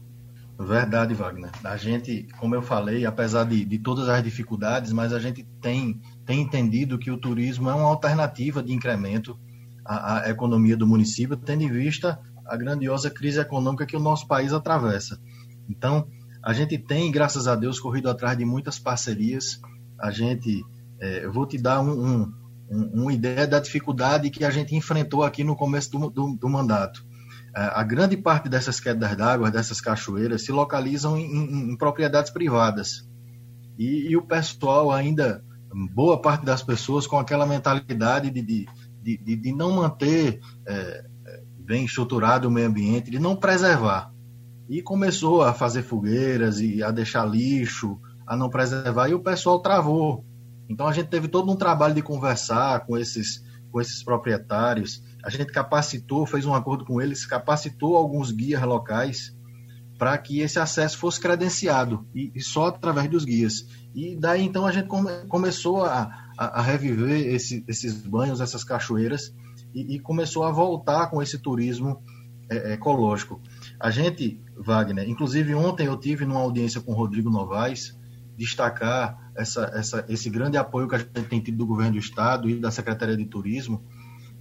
[0.58, 1.52] Verdade, Wagner.
[1.64, 6.02] A gente, como eu falei, apesar de, de todas as dificuldades, mas a gente tem,
[6.26, 9.40] tem entendido que o turismo é uma alternativa de incremento
[9.86, 14.26] à, à economia do município, tendo em vista a grandiosa crise econômica que o nosso
[14.26, 15.22] país atravessa.
[15.70, 16.08] Então,
[16.42, 19.62] a gente tem, graças a Deus, corrido atrás de muitas parcerias.
[20.00, 20.66] A gente,
[21.00, 22.34] é, eu vou te dar um, um,
[22.70, 26.50] um, uma ideia da dificuldade que a gente enfrentou aqui no começo do, do, do
[26.50, 27.04] mandato
[27.56, 32.32] é, a grande parte dessas quedas d'água, dessas cachoeiras, se localizam em, em, em propriedades
[32.32, 33.08] privadas.
[33.78, 35.44] E, e, o pessoal ainda,
[35.94, 38.68] boa parte das pessoas, com aquela mentalidade de, de,
[39.02, 41.06] de, de não manter é,
[41.58, 44.12] bem estruturado o meio ambiente, de não preservar.
[44.68, 49.60] E começou a fazer fogueiras e a deixar lixo, a não preservar, e o pessoal
[49.60, 50.24] travou.
[50.70, 55.30] Então a gente teve todo um trabalho de conversar com esses, com esses proprietários a
[55.30, 59.36] gente capacitou, fez um acordo com eles, capacitou alguns guias locais
[59.98, 63.68] para que esse acesso fosse credenciado e, e, só através dos guias.
[63.94, 68.64] E daí então a gente come, começou a, a, a reviver esse, esses banhos, essas
[68.64, 69.34] cachoeiras
[69.76, 72.02] e, e, começou a voltar com esse turismo
[72.50, 73.42] é, ecológico.
[73.78, 77.98] A gente, Wagner, inclusive ontem eu tive numa audiência com o Rodrigo Novaes
[78.38, 82.50] destacar essa, essa, esse grande apoio que a gente tem tido do governo do estado
[82.50, 83.84] e da Secretaria de Turismo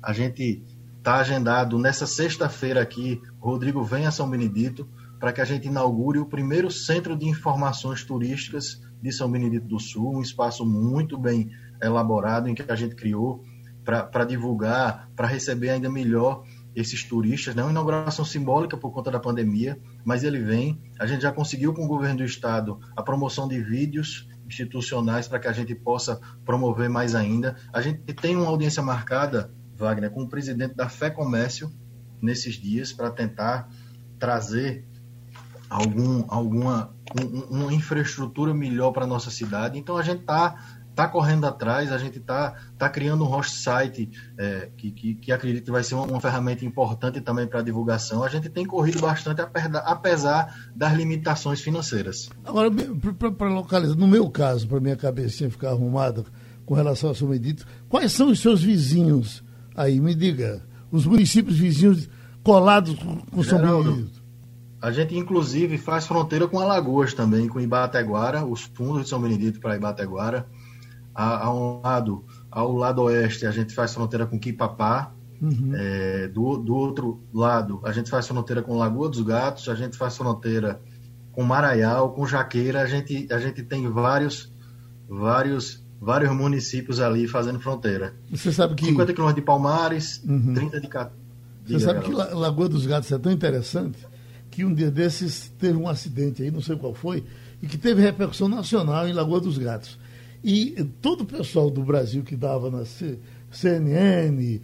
[0.03, 0.63] a gente
[0.99, 6.19] está agendado nessa sexta-feira aqui, Rodrigo vem a São Benedito para que a gente inaugure
[6.19, 11.51] o primeiro centro de informações turísticas de São Benedito do Sul, um espaço muito bem
[11.83, 13.45] elaborado em que a gente criou
[13.85, 16.45] para divulgar, para receber ainda melhor
[16.77, 17.63] esses turistas, né?
[17.63, 20.81] uma inauguração simbólica por conta da pandemia, mas ele vem.
[21.01, 25.39] A gente já conseguiu com o governo do estado a promoção de vídeos institucionais para
[25.39, 27.57] que a gente possa promover mais ainda.
[27.73, 31.73] A gente tem uma audiência marcada Wagner, com o presidente da Fé Comércio
[32.21, 33.71] nesses dias para tentar
[34.19, 34.85] trazer
[35.71, 39.79] algum, alguma um, uma infraestrutura melhor para nossa cidade.
[39.79, 44.11] Então a gente está tá correndo atrás, a gente está tá criando um host site
[44.37, 48.25] é, que, que, que, acredito que vai ser uma, uma ferramenta importante também para divulgação.
[48.25, 52.29] A gente tem corrido bastante apesar das limitações financeiras.
[52.45, 52.71] Agora,
[53.39, 56.25] para localizar, no meu caso, para minha cabecinha ficar arrumada
[56.67, 59.43] com relação ao seu medito, quais são os seus vizinhos
[59.79, 62.11] Aí me diga, os municípios vizinhos
[62.43, 62.97] colados
[63.31, 64.21] com São Benedito.
[64.83, 69.61] A gente, inclusive, faz fronteira com Alagoas também, com Ibateguara, os fundos de São Benedito
[69.61, 70.49] para Ibateguara.
[71.23, 75.13] Ao lado, ao lado oeste, a gente faz fronteira com Quipapá.
[75.41, 75.73] Uhum.
[75.75, 79.97] É, do, do outro lado, a gente faz fronteira com Lagoa dos Gatos, a gente
[79.97, 80.81] faz fronteira
[81.33, 82.83] com Maraial, com Jaqueira.
[82.83, 84.53] A gente, a gente tem vários,
[85.09, 88.15] vários vários municípios ali fazendo fronteira.
[88.31, 90.55] Você sabe que 50 quilômetros de Palmares, uhum.
[90.55, 91.13] 30 de Cat...
[91.67, 93.99] Você sabe que Lagoa dos Gatos é tão interessante
[94.51, 97.25] que um dia desses teve um acidente aí, não sei qual foi,
[97.63, 99.99] e que teve repercussão nacional em Lagoa dos Gatos.
[100.43, 102.85] E todo o pessoal do Brasil que dava na
[103.51, 104.61] CNN,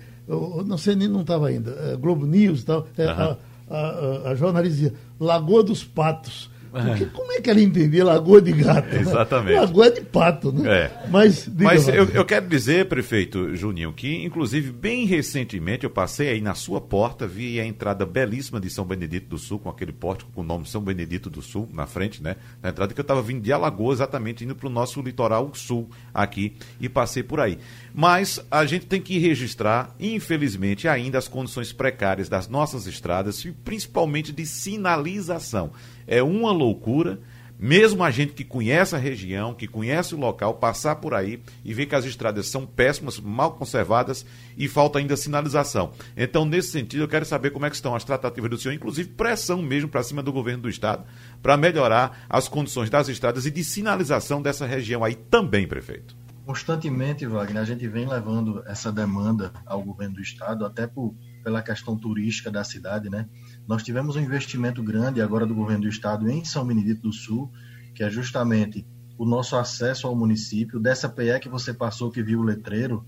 [0.67, 3.05] não CNN não estava ainda, é, Globo News e tal, uhum.
[3.09, 6.51] a, a, a, a jornalista dizia Lagoa dos Patos
[6.83, 8.89] Porque como é que ela entendia lagoa de gato?
[8.93, 9.01] Né?
[9.01, 9.57] Exatamente.
[9.57, 10.83] Lagoa de pato, né?
[10.83, 11.09] É.
[11.09, 16.41] Mas, Mas eu, eu, quero dizer, prefeito Juninho, que inclusive bem recentemente eu passei aí
[16.41, 20.33] na sua porta, vi a entrada belíssima de São Benedito do Sul, com aquele pórtico
[20.33, 22.37] com o nome São Benedito do Sul na frente, né?
[22.61, 25.89] Na entrada que eu estava vindo de Alagoas, exatamente indo para o nosso litoral sul
[26.13, 27.59] aqui e passei por aí.
[27.95, 33.53] Mas a gente tem que registrar, infelizmente, ainda as condições precárias das nossas estradas e
[33.53, 35.71] principalmente de sinalização.
[36.07, 37.21] É uma loucura
[37.59, 41.73] mesmo a gente que conhece a região, que conhece o local, passar por aí e
[41.73, 45.93] ver que as estradas são péssimas, mal conservadas e falta ainda sinalização.
[46.17, 49.09] Então, nesse sentido, eu quero saber como é que estão as tratativas do senhor, inclusive
[49.11, 51.05] pressão mesmo para cima do governo do estado,
[51.41, 56.17] para melhorar as condições das estradas e de sinalização dessa região aí também, prefeito.
[56.45, 61.63] Constantemente, Wagner, a gente vem levando essa demanda ao governo do estado, até por, pela
[61.63, 63.27] questão turística da cidade, né?
[63.67, 67.51] Nós tivemos um investimento grande agora do governo do estado em São Benedito do Sul,
[67.95, 70.79] que é justamente o nosso acesso ao município.
[70.79, 73.07] Dessa PE que você passou, que viu o letreiro,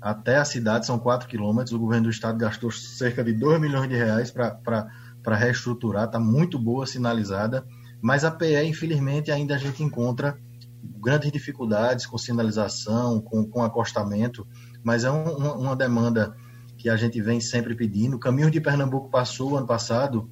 [0.00, 1.74] até a cidade são 4 quilômetros.
[1.74, 6.58] O governo do estado gastou cerca de 2 milhões de reais para reestruturar, está muito
[6.58, 7.64] boa, sinalizada.
[8.00, 10.38] Mas a PE, infelizmente, ainda a gente encontra
[10.82, 14.46] grandes dificuldades com sinalização, com, com acostamento,
[14.82, 16.34] mas é um, uma, uma demanda
[16.82, 18.16] que a gente vem sempre pedindo.
[18.16, 20.28] O Caminho de Pernambuco passou ano passado,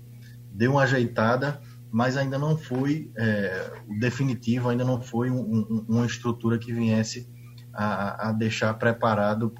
[0.52, 1.60] deu uma ajeitada,
[1.92, 6.72] mas ainda não foi é, o definitivo, ainda não foi um, um, uma estrutura que
[6.72, 7.28] viesse
[7.72, 9.54] a, a deixar preparado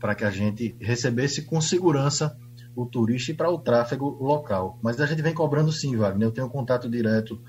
[0.00, 2.36] para que a gente recebesse com segurança
[2.74, 4.80] o turista e para o tráfego local.
[4.82, 6.26] Mas a gente vem cobrando sim, Wagner.
[6.26, 7.40] Eu tenho contato direto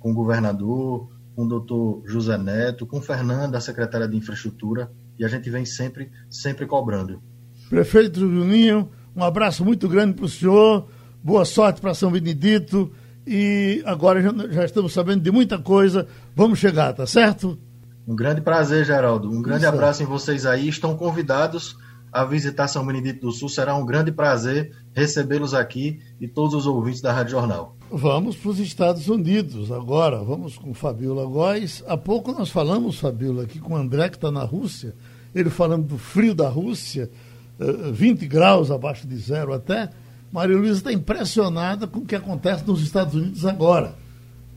[0.00, 5.24] com o governador, com o doutor José Neto, com Fernanda, a secretária de Infraestrutura, e
[5.24, 7.22] a gente vem sempre, sempre cobrando.
[7.68, 10.86] Prefeito Juninho, um abraço muito grande para o senhor,
[11.22, 12.92] boa sorte para São Benedito
[13.26, 17.58] e agora já, já, estamos sabendo de muita coisa, vamos chegar, tá certo?
[18.06, 19.74] Um grande prazer, Geraldo, um grande Isso.
[19.74, 21.76] abraço em vocês aí, estão convidados
[22.12, 26.66] a visitar São Benedito do Sul, será um grande prazer recebê-los aqui e todos os
[26.66, 27.76] ouvintes da Rádio Jornal.
[27.90, 31.82] Vamos para os Estados Unidos agora, vamos com Fabiola Góes.
[31.86, 34.94] Há pouco nós falamos, Fabiola, aqui com o André, que está na Rússia,
[35.34, 37.10] ele falando do frio da Rússia,
[37.58, 39.90] 20 eh, graus abaixo de zero até,
[40.32, 43.94] Maria Luísa está impressionada com o que acontece nos Estados Unidos agora.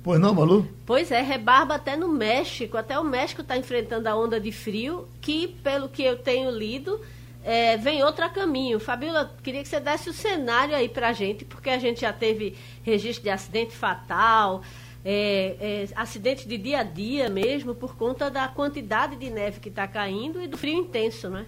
[0.03, 0.67] Pois não, Malu?
[0.85, 2.77] Pois é, rebarba até no México.
[2.77, 6.99] Até o México está enfrentando a onda de frio, que, pelo que eu tenho lido,
[7.43, 8.79] é, vem outro a caminho.
[8.79, 12.13] Fabiola, queria que você desse o cenário aí para a gente, porque a gente já
[12.13, 14.61] teve registro de acidente fatal,
[15.03, 19.69] é, é, acidente de dia a dia mesmo, por conta da quantidade de neve que
[19.69, 21.45] está caindo e do frio intenso, não é?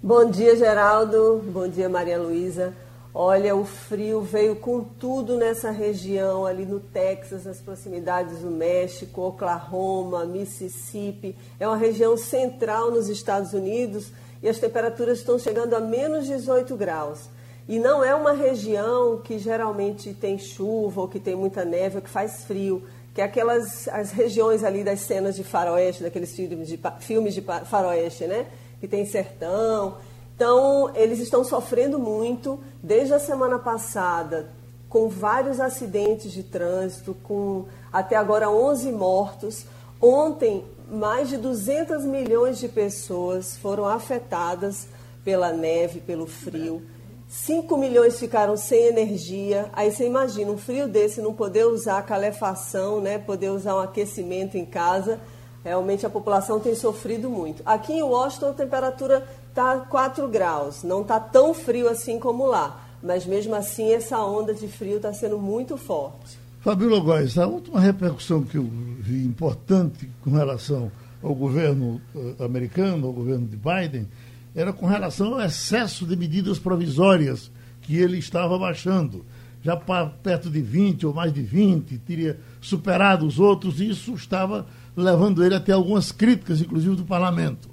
[0.00, 1.42] Bom dia, Geraldo.
[1.46, 2.72] Bom dia, Maria Luísa.
[3.12, 9.22] Olha, o frio veio com tudo nessa região, ali no Texas, nas proximidades do México,
[9.22, 11.34] Oklahoma, Mississippi.
[11.58, 16.76] É uma região central nos Estados Unidos e as temperaturas estão chegando a menos 18
[16.76, 17.28] graus.
[17.68, 22.02] E não é uma região que geralmente tem chuva ou que tem muita neve ou
[22.02, 26.68] que faz frio, que é aquelas as regiões ali das cenas de faroeste, daqueles filmes
[26.68, 28.46] de, filmes de faroeste, né?
[28.80, 29.96] Que tem sertão.
[30.34, 34.50] Então, eles estão sofrendo muito desde a semana passada,
[34.88, 39.66] com vários acidentes de trânsito, com até agora 11 mortos.
[40.00, 44.86] Ontem, mais de 200 milhões de pessoas foram afetadas
[45.24, 46.82] pela neve, pelo frio.
[47.28, 49.68] 5 milhões ficaram sem energia.
[49.74, 53.18] Aí você imagina um frio desse, não poder usar calefação, né?
[53.18, 55.20] poder usar um aquecimento em casa.
[55.68, 57.62] Realmente a população tem sofrido muito.
[57.66, 62.88] Aqui em Washington a temperatura está 4 graus, não está tão frio assim como lá,
[63.02, 66.38] mas mesmo assim essa onda de frio está sendo muito forte.
[66.60, 68.66] Fabíola Góes, a última repercussão que eu
[68.98, 70.90] vi importante com relação
[71.22, 74.08] ao governo uh, americano, ao governo de Biden,
[74.54, 77.50] era com relação ao excesso de medidas provisórias
[77.82, 79.22] que ele estava baixando.
[79.62, 84.66] Já perto de 20 ou mais de 20, teria superado os outros, e isso estava
[85.02, 87.68] levando ele até algumas críticas, inclusive do parlamento.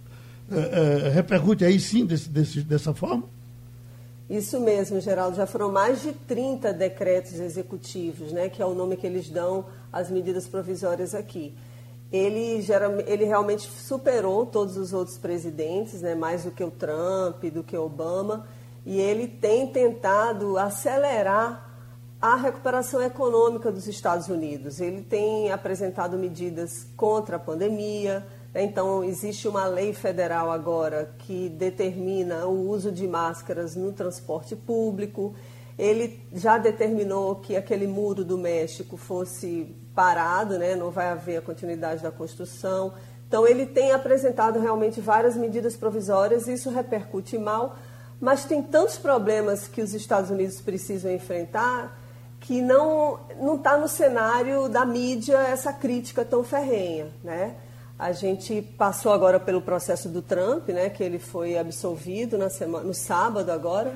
[0.52, 3.24] É, é, repercute aí sim desse, desse, dessa forma?
[4.30, 5.36] Isso mesmo, Geraldo.
[5.36, 9.66] Já foram mais de 30 decretos executivos, né, que é o nome que eles dão
[9.92, 11.54] às medidas provisórias aqui.
[12.12, 12.64] Ele,
[13.08, 17.76] ele realmente superou todos os outros presidentes, né, mais do que o Trump, do que
[17.76, 18.48] o Obama,
[18.86, 21.65] e ele tem tentado acelerar
[22.26, 24.82] a recuperação econômica dos Estados Unidos.
[24.82, 28.26] Ele tem apresentado medidas contra a pandemia.
[28.52, 28.64] Né?
[28.64, 35.36] Então, existe uma lei federal agora que determina o uso de máscaras no transporte público.
[35.78, 40.76] Ele já determinou que aquele muro do México fosse parado, né?
[40.76, 42.94] não vai haver a continuidade da construção.
[43.28, 47.76] Então, ele tem apresentado realmente várias medidas provisórias, isso repercute mal,
[48.20, 52.04] mas tem tantos problemas que os Estados Unidos precisam enfrentar
[52.46, 53.20] que não
[53.56, 57.08] está no cenário da mídia essa crítica tão ferrenha.
[57.24, 57.56] Né?
[57.98, 62.84] A gente passou agora pelo processo do Trump, né, que ele foi absolvido na semana,
[62.84, 63.96] no sábado agora.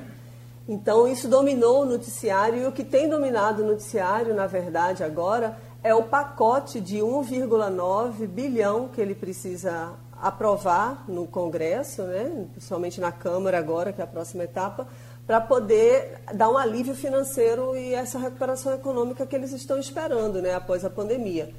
[0.68, 5.56] Então, isso dominou o noticiário, e o que tem dominado o noticiário, na verdade, agora,
[5.82, 13.12] é o pacote de 1,9 bilhão que ele precisa aprovar no Congresso, né, principalmente na
[13.12, 14.88] Câmara agora, que é a próxima etapa,
[15.26, 20.54] para poder dar um alívio financeiro e essa recuperação econômica que eles estão esperando né,
[20.54, 21.52] após a pandemia.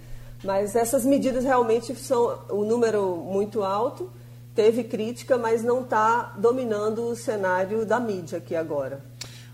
[0.43, 4.11] Mas essas medidas realmente são um número muito alto,
[4.55, 9.10] teve crítica, mas não está dominando o cenário da mídia aqui agora.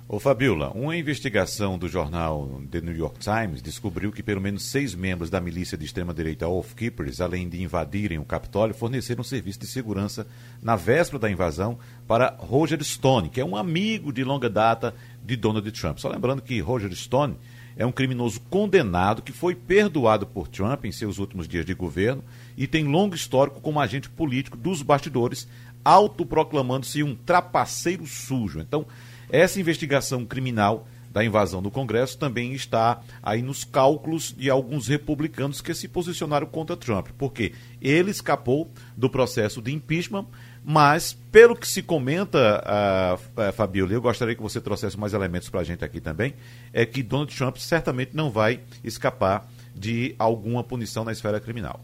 [0.09, 4.95] Ô Fabiola, uma investigação do jornal The New York Times descobriu que pelo menos seis
[4.95, 9.67] membros da milícia de extrema-direita Oath Keepers, além de invadirem o Capitólio, forneceram serviço de
[9.67, 10.25] segurança
[10.63, 15.35] na véspera da invasão para Roger Stone, que é um amigo de longa data de
[15.35, 15.97] Donald Trump.
[15.97, 17.35] Só lembrando que Roger Stone
[17.75, 22.23] é um criminoso condenado que foi perdoado por Trump em seus últimos dias de governo
[22.55, 25.49] e tem longo histórico como agente político dos bastidores,
[25.83, 28.61] autoproclamando-se um trapaceiro sujo.
[28.61, 28.85] Então,
[29.29, 35.61] essa investigação criminal da invasão do Congresso também está aí nos cálculos de alguns republicanos
[35.61, 40.27] que se posicionaram contra Trump, porque ele escapou do processo de impeachment,
[40.63, 45.49] mas pelo que se comenta, uh, uh, Fabiola, eu gostaria que você trouxesse mais elementos
[45.49, 46.35] para a gente aqui também,
[46.71, 51.79] é que Donald Trump certamente não vai escapar de alguma punição na esfera criminal.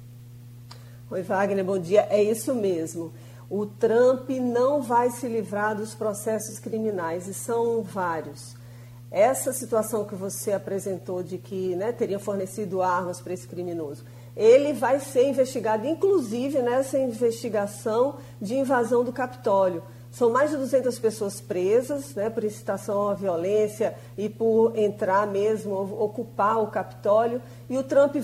[1.09, 2.07] Oi, Wagner, bom dia.
[2.09, 3.13] É isso mesmo
[3.49, 8.55] o Trump não vai se livrar dos processos criminais, e são vários.
[9.11, 14.03] Essa situação que você apresentou de que né, teria fornecido armas para esse criminoso,
[14.35, 19.83] ele vai ser investigado, inclusive nessa investigação de invasão do Capitólio.
[20.11, 25.75] São mais de 200 pessoas presas né, por incitação à violência e por entrar mesmo,
[25.75, 27.41] ocupar o Capitólio.
[27.69, 28.15] E o Trump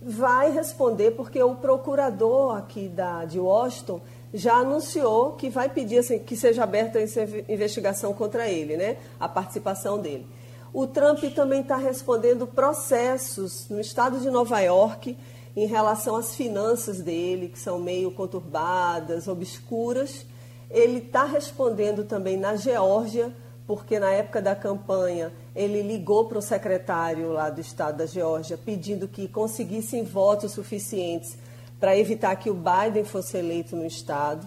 [0.00, 4.00] vai responder porque o procurador aqui da, de Washington
[4.32, 8.96] já anunciou que vai pedir assim, que seja aberta essa investigação contra ele, né?
[9.20, 10.26] a participação dele.
[10.72, 15.16] O Trump também está respondendo processos no estado de Nova York
[15.54, 20.24] em relação às finanças dele, que são meio conturbadas, obscuras.
[20.70, 23.34] Ele está respondendo também na Geórgia,
[23.66, 28.56] porque na época da campanha ele ligou para o secretário lá do estado da Geórgia
[28.56, 31.36] pedindo que conseguissem votos suficientes
[31.82, 34.46] para evitar que o Biden fosse eleito no estado.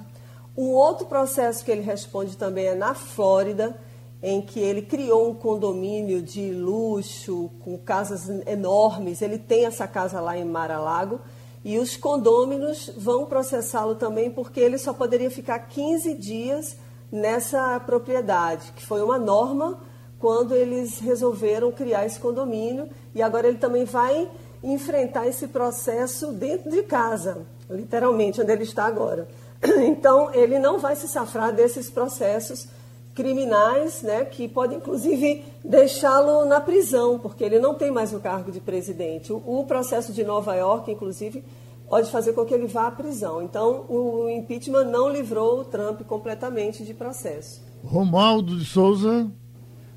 [0.55, 3.77] Um outro processo que ele responde também é na Flórida,
[4.23, 9.21] em que ele criou um condomínio de luxo, com casas enormes.
[9.21, 11.19] Ele tem essa casa lá em Mar-a-Lago.
[11.61, 16.77] E os condôminos vão processá-lo também, porque ele só poderia ficar 15 dias
[17.11, 19.81] nessa propriedade, que foi uma norma
[20.19, 22.87] quando eles resolveram criar esse condomínio.
[23.13, 24.31] E agora ele também vai
[24.65, 29.27] enfrentar esse processo dentro de casa, literalmente, onde ele está agora.
[29.77, 32.67] Então, ele não vai se safrar desses processos
[33.13, 38.51] criminais, né, que podem inclusive deixá-lo na prisão, porque ele não tem mais o cargo
[38.51, 39.31] de presidente.
[39.31, 41.43] O, o, processo de Nova York, inclusive,
[41.89, 43.41] pode fazer com que ele vá à prisão.
[43.41, 47.63] Então, o impeachment não livrou o Trump completamente de processo.
[47.83, 49.31] Romualdo de Souza.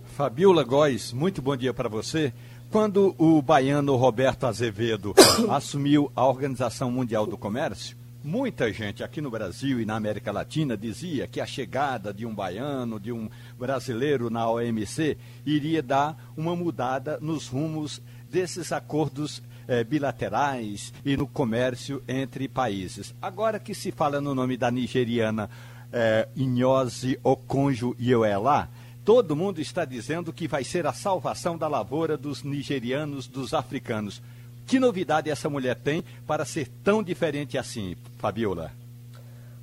[0.05, 2.33] Fabiola Góes, muito bom dia para você.
[2.71, 5.15] Quando o baiano Roberto Azevedo
[5.49, 10.77] assumiu a Organização Mundial do Comércio, muita gente aqui no Brasil e na América Latina
[10.77, 16.55] dizia que a chegada de um baiano, de um brasileiro na OMC, iria dar uma
[16.55, 23.15] mudada nos rumos desses acordos eh, bilaterais e no comércio entre países.
[23.23, 25.49] Agora que se fala no nome da nigeriana
[25.91, 28.69] eh, Inhoze Okonjo-Iweala,
[29.09, 34.21] Todo mundo está dizendo que vai ser a salvação da lavoura dos nigerianos, dos africanos.
[34.67, 38.71] Que novidade essa mulher tem para ser tão diferente assim, Fabiola?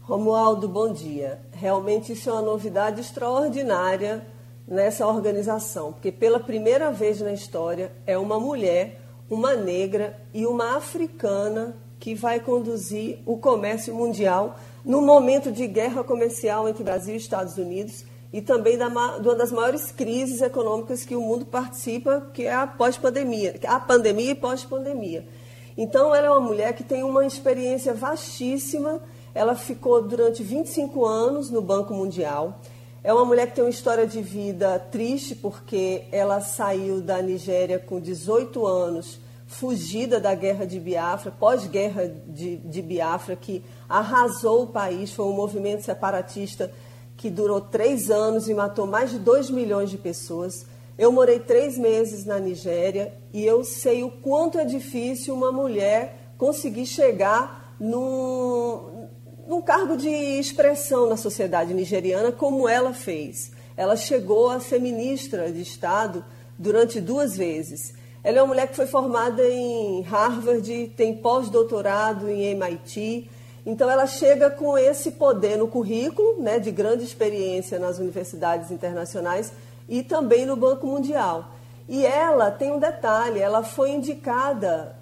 [0.02, 1.40] Romualdo, bom dia.
[1.52, 4.26] Realmente isso é uma novidade extraordinária
[4.68, 10.76] nessa organização, porque pela primeira vez na história é uma mulher, uma negra e uma
[10.76, 17.18] africana que vai conduzir o comércio mundial no momento de guerra comercial entre Brasil e
[17.18, 18.06] Estados Unidos
[18.36, 22.54] e também da, de uma das maiores crises econômicas que o mundo participa, que é
[22.54, 25.26] a pós-pandemia, a pandemia e pós-pandemia.
[25.78, 29.02] Então, ela é uma mulher que tem uma experiência vastíssima.
[29.34, 32.60] Ela ficou durante 25 anos no Banco Mundial.
[33.02, 37.80] É uma mulher que tem uma história de vida triste, porque ela saiu da Nigéria
[37.80, 39.18] com 18 anos,
[39.48, 45.14] fugida da guerra de Biafra, pós-guerra de, de Biafra, que arrasou o país.
[45.14, 46.70] Foi um movimento separatista
[47.26, 50.64] que durou três anos e matou mais de 2 milhões de pessoas.
[50.96, 56.34] Eu morei três meses na Nigéria e eu sei o quanto é difícil uma mulher
[56.38, 59.08] conseguir chegar num,
[59.48, 63.52] num cargo de expressão na sociedade nigeriana, como ela fez.
[63.76, 66.24] Ela chegou a ser ministra de Estado
[66.60, 67.96] durante duas vezes.
[68.24, 73.28] Ela é uma mulher que foi formada em Harvard, tem pós-doutorado em MIT.
[73.66, 79.52] Então, ela chega com esse poder no currículo, né, de grande experiência nas universidades internacionais
[79.90, 81.50] e também no Banco Mundial.
[81.88, 84.96] E ela tem um detalhe: ela foi indicada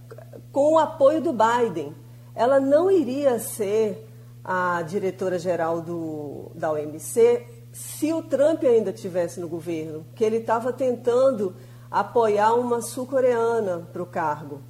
[0.51, 1.93] com o apoio do Biden.
[2.35, 4.09] Ela não iria ser
[4.43, 5.83] a diretora-geral
[6.55, 11.55] da OMC se o Trump ainda estivesse no governo, que ele estava tentando
[11.89, 14.61] apoiar uma sul-coreana para o cargo.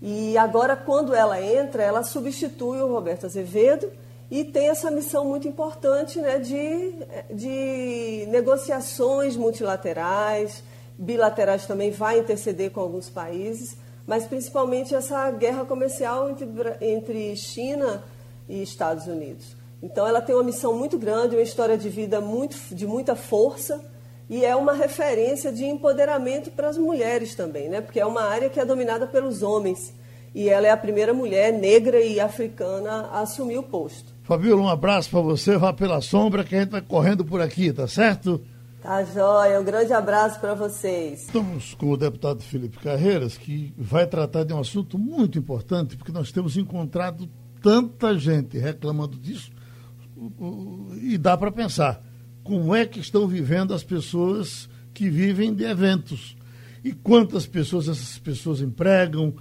[0.00, 3.90] E agora, quando ela entra, ela substitui o Roberto Azevedo
[4.30, 6.92] e tem essa missão muito importante né, de,
[7.34, 10.62] de negociações multilaterais,
[10.96, 13.76] bilaterais também, vai interceder com alguns países,
[14.06, 16.46] mas principalmente essa guerra comercial entre,
[16.80, 18.04] entre China
[18.48, 19.56] e Estados Unidos.
[19.82, 23.80] Então, ela tem uma missão muito grande, uma história de vida muito, de muita força
[24.28, 27.80] e é uma referência de empoderamento para as mulheres também, né?
[27.80, 29.94] porque é uma área que é dominada pelos homens.
[30.34, 34.12] E ela é a primeira mulher negra e africana a assumir o posto.
[34.22, 37.72] Fabíola, um abraço para você, vá pela sombra que a gente vai correndo por aqui,
[37.72, 38.40] tá certo?
[38.82, 41.22] Tá jóia, um grande abraço para vocês.
[41.22, 46.12] Estamos com o deputado Felipe Carreiras, que vai tratar de um assunto muito importante, porque
[46.12, 47.28] nós temos encontrado
[47.62, 49.50] tanta gente reclamando disso,
[51.00, 52.02] e dá para pensar
[52.48, 56.34] como é que estão vivendo as pessoas que vivem de eventos.
[56.82, 59.34] E quantas pessoas essas pessoas empregam,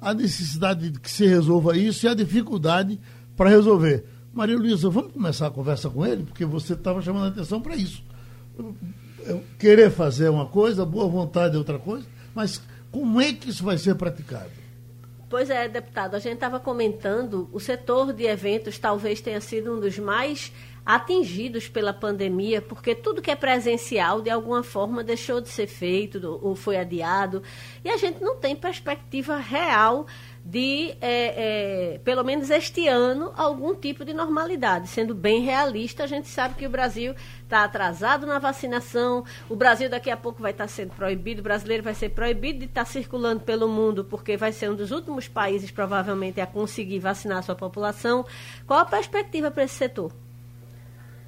[0.00, 2.98] a necessidade de que se resolva isso e a dificuldade
[3.36, 4.06] para resolver.
[4.32, 7.76] Maria Luísa, vamos começar a conversa com ele, porque você estava chamando a atenção para
[7.76, 8.02] isso.
[9.58, 13.76] Querer fazer uma coisa, boa vontade é outra coisa, mas como é que isso vai
[13.76, 14.50] ser praticado?
[15.28, 19.80] Pois é, deputado, a gente estava comentando, o setor de eventos talvez tenha sido um
[19.80, 20.50] dos mais
[20.84, 26.38] atingidos pela pandemia, porque tudo que é presencial, de alguma forma, deixou de ser feito
[26.42, 27.42] ou foi adiado.
[27.82, 30.06] E a gente não tem perspectiva real
[30.44, 34.88] de, é, é, pelo menos este ano, algum tipo de normalidade.
[34.88, 39.88] Sendo bem realista, a gente sabe que o Brasil está atrasado na vacinação, o Brasil
[39.88, 42.84] daqui a pouco vai estar tá sendo proibido, o brasileiro vai ser proibido de estar
[42.84, 47.38] tá circulando pelo mundo, porque vai ser um dos últimos países, provavelmente, a conseguir vacinar
[47.38, 48.26] a sua população.
[48.66, 50.23] Qual a perspectiva para esse setor?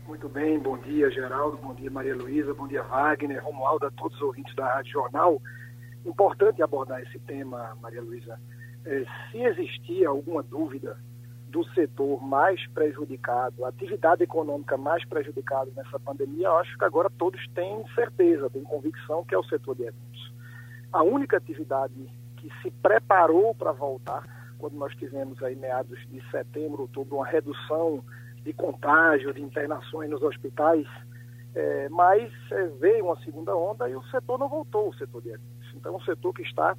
[0.07, 4.17] Muito bem, bom dia Geraldo, bom dia Maria Luísa, bom dia Wagner, Romualdo, a todos
[4.17, 5.43] os ouvintes da Rádio Jornal.
[6.05, 8.41] Importante abordar esse tema, Maria Luísa.
[8.85, 10.97] É, se existia alguma dúvida
[11.49, 17.11] do setor mais prejudicado, a atividade econômica mais prejudicada nessa pandemia, eu acho que agora
[17.11, 20.33] todos têm certeza, têm convicção que é o setor de eventos.
[20.93, 21.95] A única atividade
[22.37, 28.05] que se preparou para voltar, quando nós tivemos aí meados de setembro, outubro, uma redução
[28.47, 30.87] de contágio, de internações nos hospitais,
[31.53, 35.31] é, mas é, veio uma segunda onda e o setor não voltou, o setor de
[35.31, 35.75] eventos.
[35.75, 36.77] Então, é um setor que está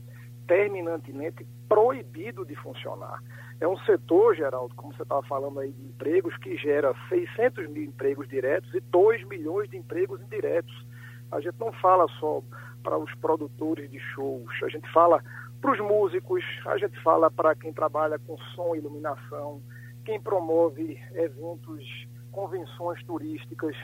[0.47, 3.21] terminantemente proibido de funcionar.
[3.59, 7.83] É um setor, Geraldo, como você estava falando aí, de empregos que gera 600 mil
[7.83, 10.87] empregos diretos e 2 milhões de empregos indiretos.
[11.33, 12.41] A gente não fala só
[12.81, 15.21] para os produtores de shows, a gente fala
[15.59, 19.61] para os músicos, a gente fala para quem trabalha com som e iluminação,
[20.07, 21.83] quem promove eventos,
[22.31, 23.75] convenções turísticas,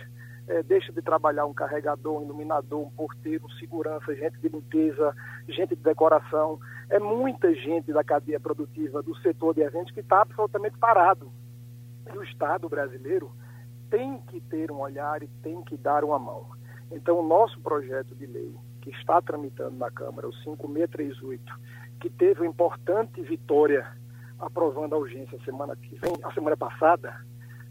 [0.48, 5.14] é, deixa de trabalhar um carregador, um iluminador, um porteiro, um segurança, gente de limpeza,
[5.50, 6.62] gente de decoração.
[6.90, 11.30] É muita gente da cadeia produtiva do setor de eventos que está absolutamente parado.
[12.14, 13.30] E o Estado brasileiro
[13.90, 16.46] tem que ter um olhar e tem que dar uma mão.
[16.90, 21.44] Então, o nosso projeto de lei, que está tramitando na Câmara, o 5638,
[22.00, 23.86] que teve uma importante vitória
[24.40, 27.16] aprovando a urgência semana que vem, a semana passada,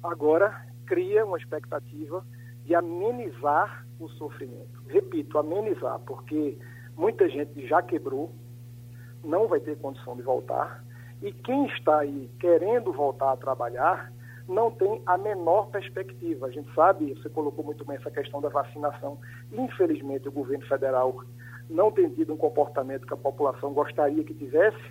[0.02, 2.24] agora cria uma expectativa
[2.64, 4.82] de amenizar o sofrimento.
[4.88, 6.58] Repito, amenizar, porque
[6.96, 8.32] muita gente já quebrou,
[9.24, 10.84] não vai ter condição de voltar,
[11.20, 14.12] e quem está aí querendo voltar a trabalhar
[14.48, 16.46] não tem a menor perspectiva.
[16.46, 19.18] A gente sabe, você colocou muito bem essa questão da vacinação.
[19.52, 21.22] Infelizmente, o governo federal
[21.70, 24.82] não tem tido um comportamento que a população gostaria que tivesse,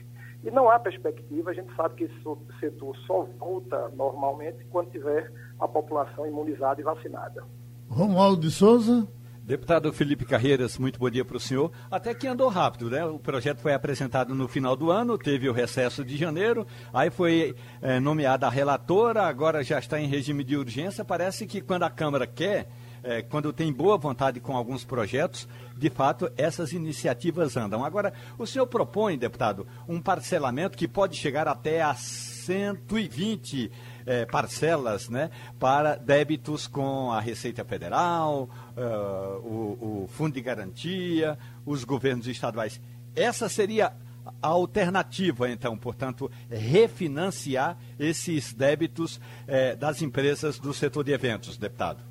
[0.43, 5.31] e não há perspectiva, a gente sabe que esse setor só volta normalmente quando tiver
[5.59, 7.43] a população imunizada e vacinada.
[7.87, 9.07] Romualdo de Souza.
[9.43, 11.71] Deputado Felipe Carreiras, muito bom dia para o senhor.
[11.89, 13.03] Até que andou rápido, né?
[13.03, 17.55] O projeto foi apresentado no final do ano, teve o recesso de janeiro, aí foi
[17.81, 21.03] é, nomeada a relatora, agora já está em regime de urgência.
[21.03, 22.69] Parece que quando a Câmara quer,
[23.03, 25.47] é, quando tem boa vontade com alguns projetos,
[25.77, 27.83] de fato, essas iniciativas andam.
[27.83, 33.71] Agora, o senhor propõe, deputado, um parcelamento que pode chegar até a 120
[34.05, 35.29] é, parcelas né,
[35.59, 42.81] para débitos com a Receita Federal, uh, o, o Fundo de Garantia, os governos estaduais.
[43.15, 43.93] Essa seria
[44.41, 52.10] a alternativa, então, portanto, refinanciar esses débitos eh, das empresas do setor de eventos, deputado.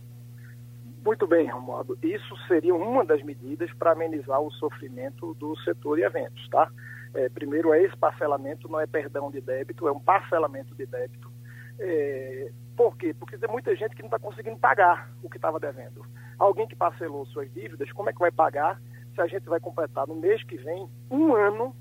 [1.04, 1.98] Muito bem, Romualdo.
[2.02, 6.70] Isso seria uma das medidas para amenizar o sofrimento do setor de eventos, tá?
[7.14, 11.30] É, primeiro, é esse parcelamento, não é perdão de débito, é um parcelamento de débito.
[11.78, 13.14] É, por quê?
[13.18, 16.04] Porque tem muita gente que não está conseguindo pagar o que estava devendo.
[16.38, 18.80] Alguém que parcelou suas dívidas, como é que vai pagar
[19.14, 21.74] se a gente vai completar no mês que vem um ano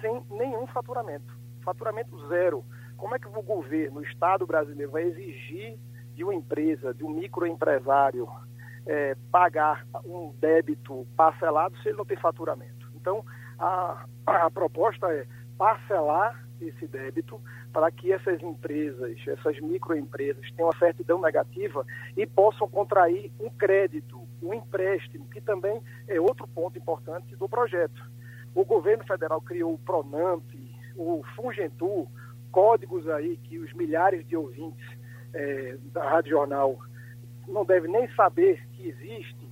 [0.00, 1.32] sem nenhum faturamento?
[1.62, 2.64] Faturamento zero.
[2.96, 5.78] Como é que o governo, o Estado brasileiro, vai exigir
[6.14, 8.28] de uma empresa, de um microempresário,
[8.86, 12.90] é, pagar um débito parcelado se ele não tem faturamento?
[12.94, 13.24] Então,
[13.58, 15.26] a, a proposta é
[15.56, 17.40] parcelar esse débito
[17.72, 21.84] para que essas empresas, essas microempresas tenham uma certidão negativa
[22.16, 28.02] e possam contrair um crédito, um empréstimo, que também é outro ponto importante do projeto.
[28.54, 30.44] O governo federal criou o Pronamp,
[30.96, 32.06] o Fungentur,
[32.50, 34.86] códigos aí que os milhares de ouvintes
[35.32, 36.78] é, da Rádio Jornal
[37.46, 39.48] não devem nem saber que existe,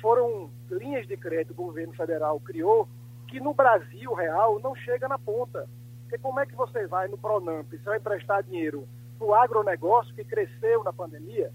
[0.00, 2.88] foram linhas de crédito que o governo federal criou
[3.28, 5.66] que no Brasil real não chega na ponta.
[6.02, 8.86] Porque como é que você vai no Pronamp, você vai emprestar dinheiro
[9.18, 11.50] para o agronegócio que cresceu na pandemia?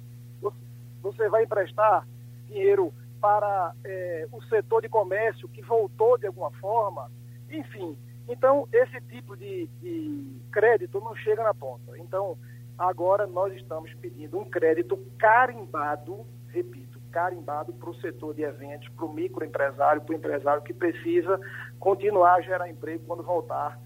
[1.03, 2.07] Você vai emprestar
[2.47, 7.11] dinheiro para é, o setor de comércio que voltou de alguma forma?
[7.49, 7.97] Enfim,
[8.27, 11.97] então esse tipo de, de crédito não chega na ponta.
[11.99, 12.37] Então,
[12.77, 19.05] agora nós estamos pedindo um crédito carimbado, repito, carimbado para o setor de eventos, para
[19.05, 21.39] o microempresário, para o empresário que precisa
[21.79, 23.79] continuar a gerar emprego quando voltar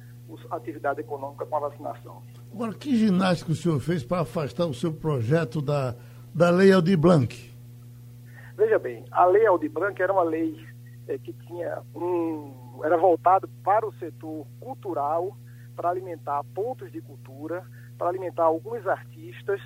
[0.49, 2.21] a atividade econômica com a vacinação.
[2.53, 5.95] Agora, que ginástica o senhor fez para afastar o seu projeto da,
[6.33, 7.51] da Lei Aldir Blanc?
[8.57, 10.65] Veja bem, a Lei Aldir Blanc era uma lei
[11.07, 15.35] é, que tinha um, era voltado para o setor cultural,
[15.75, 17.63] para alimentar pontos de cultura,
[18.01, 19.61] para alimentar alguns artistas.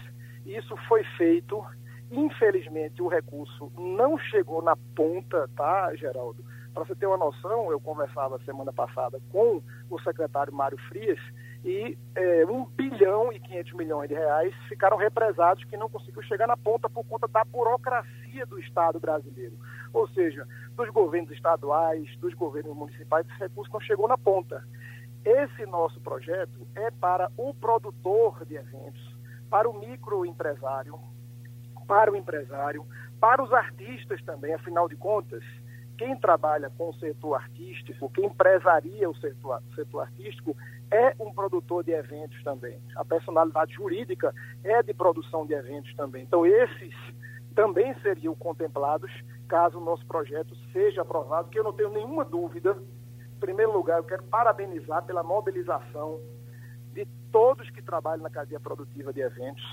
[0.46, 1.66] Isso foi feito.
[2.12, 6.44] Infelizmente, o recurso não chegou na ponta, tá, Geraldo?
[6.74, 11.18] Para você ter uma noção, eu conversava semana passada com o secretário Mário Frias
[11.64, 16.46] e é, 1 bilhão e 500 milhões de reais ficaram represados que não conseguiu chegar
[16.46, 19.58] na ponta por conta da burocracia do Estado brasileiro.
[19.94, 24.62] Ou seja, dos governos estaduais, dos governos municipais, esse recurso não chegou na ponta.
[25.26, 29.02] Esse nosso projeto é para o produtor de eventos,
[29.50, 31.00] para o microempresário,
[31.88, 32.86] para o empresário,
[33.20, 35.44] para os artistas também, afinal de contas,
[35.98, 40.56] quem trabalha com o setor artístico, quem empresaria o setor, setor artístico,
[40.92, 42.80] é um produtor de eventos também.
[42.96, 46.24] A personalidade jurídica é de produção de eventos também.
[46.24, 46.94] Então, esses
[47.56, 49.12] também seriam contemplados
[49.48, 52.78] caso o nosso projeto seja aprovado, que eu não tenho nenhuma dúvida.
[53.36, 56.20] Em primeiro lugar, eu quero parabenizar pela mobilização
[56.94, 59.64] de todos que trabalham na cadeia produtiva de eventos.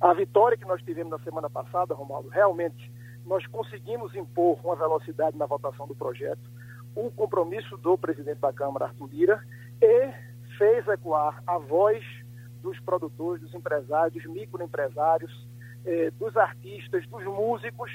[0.00, 2.92] A vitória que nós tivemos na semana passada, Romualdo, realmente
[3.24, 6.42] nós conseguimos impor uma velocidade na votação do projeto,
[6.96, 9.46] o compromisso do presidente da Câmara, Arthur Lira,
[9.80, 10.12] e
[10.58, 12.04] fez ecoar a voz
[12.60, 15.48] dos produtores, dos empresários, dos microempresários,
[15.84, 17.90] eh, dos artistas, dos músicos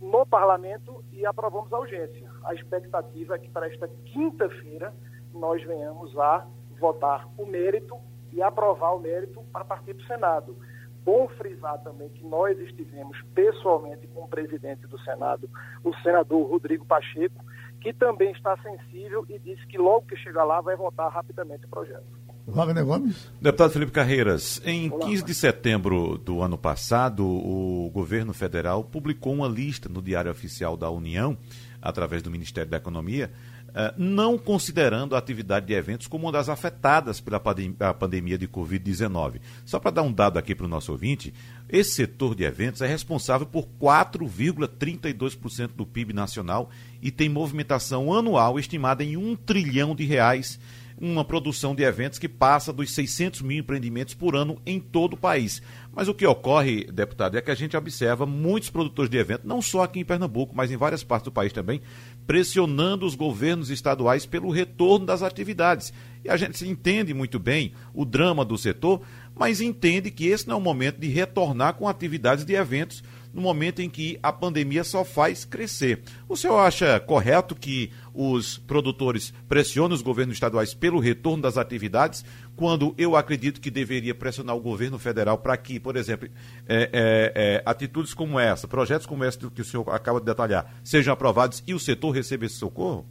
[0.00, 2.31] no parlamento e aprovamos a urgência.
[2.44, 4.92] A expectativa é que para esta quinta-feira
[5.32, 6.46] nós venhamos a
[6.78, 7.96] votar o mérito
[8.32, 10.56] e aprovar o mérito para partir para o Senado.
[11.04, 15.50] Bom frisar também que nós estivemos pessoalmente com o presidente do Senado,
[15.82, 17.44] o senador Rodrigo Pacheco,
[17.80, 21.68] que também está sensível e disse que logo que chegar lá vai votar rapidamente o
[21.68, 22.06] projeto.
[22.46, 23.30] Wagner Gomes.
[23.40, 29.32] Deputado Felipe Carreiras, em Olá, 15 de setembro do ano passado, o governo federal publicou
[29.32, 31.36] uma lista no Diário Oficial da União,
[31.82, 33.30] através do Ministério da Economia,
[33.74, 39.40] eh, não considerando a atividade de eventos como uma das afetadas pela pandemia de Covid-19.
[39.64, 41.34] Só para dar um dado aqui para o nosso ouvinte,
[41.68, 46.70] esse setor de eventos é responsável por 4,32% do PIB nacional
[47.00, 50.60] e tem movimentação anual estimada em um trilhão de reais
[51.02, 55.16] uma produção de eventos que passa dos 600 mil empreendimentos por ano em todo o
[55.16, 55.60] país.
[55.92, 59.60] Mas o que ocorre, deputado, é que a gente observa muitos produtores de eventos, não
[59.60, 61.80] só aqui em Pernambuco, mas em várias partes do país também,
[62.24, 65.92] pressionando os governos estaduais pelo retorno das atividades.
[66.24, 69.02] E a gente entende muito bem o drama do setor,
[69.34, 73.40] mas entende que esse não é o momento de retornar com atividades de eventos no
[73.40, 76.02] momento em que a pandemia só faz crescer.
[76.28, 82.24] O senhor acha correto que os produtores pressionem os governos estaduais pelo retorno das atividades,
[82.54, 86.28] quando eu acredito que deveria pressionar o governo federal para que, por exemplo,
[86.68, 90.72] é, é, é, atitudes como essa, projetos como esse que o senhor acaba de detalhar,
[90.84, 93.06] sejam aprovados e o setor receba esse socorro?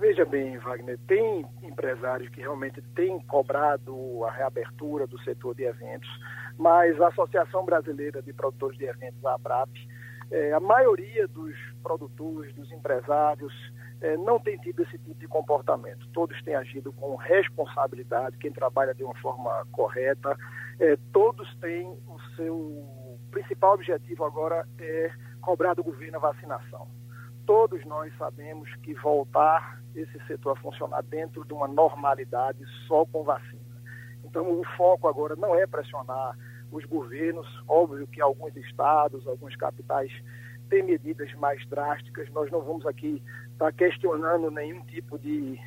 [0.00, 6.08] Veja bem, Wagner, tem empresários que realmente têm cobrado a reabertura do setor de eventos,
[6.60, 9.70] mas a Associação Brasileira de Produtores de Eventos, a ABRAP,
[10.30, 13.52] é, a maioria dos produtores, dos empresários,
[14.02, 16.06] é, não tem tido esse tipo de comportamento.
[16.12, 20.36] Todos têm agido com responsabilidade, quem trabalha de uma forma correta,
[20.78, 26.86] é, todos têm o seu principal objetivo agora é cobrar do governo a vacinação
[27.50, 33.24] todos nós sabemos que voltar esse setor a funcionar dentro de uma normalidade só com
[33.24, 33.60] vacina.
[34.24, 36.36] Então, o foco agora não é pressionar
[36.70, 40.12] os governos, óbvio que alguns estados, algumas capitais
[40.68, 45.58] têm medidas mais drásticas, nós não vamos aqui estar questionando nenhum tipo de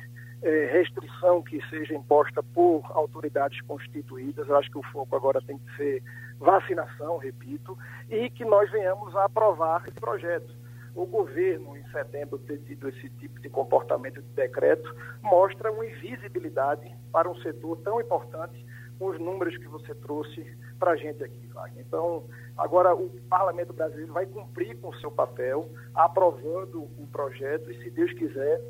[0.42, 4.48] é, restrição que seja imposta por autoridades constituídas.
[4.48, 6.02] Eu acho que o foco agora tem que ser
[6.38, 7.76] vacinação, repito,
[8.08, 13.08] e que nós venhamos a aprovar esse projeto o governo, em setembro, ter tido esse
[13.10, 18.64] tipo de comportamento de decreto, mostra uma invisibilidade para um setor tão importante,
[18.98, 20.46] com os números que você trouxe
[20.78, 21.84] para a gente aqui, Wagner.
[21.86, 22.24] Então,
[22.56, 27.90] agora o Parlamento Brasileiro vai cumprir com o seu papel, aprovando o projeto e, se
[27.90, 28.60] Deus quiser,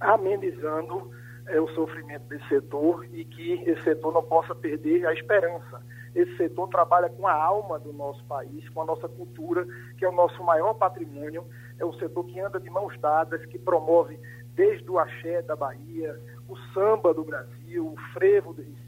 [0.00, 1.10] amenizando
[1.46, 5.82] é, o sofrimento desse setor e que esse setor não possa perder a esperança
[6.16, 9.66] esse setor trabalha com a alma do nosso país, com a nossa cultura,
[9.98, 11.44] que é o nosso maior patrimônio.
[11.78, 14.18] É um setor que anda de mãos dadas, que promove
[14.54, 16.18] desde o axé da Bahia,
[16.48, 18.85] o samba do Brasil, o frevo do Recife.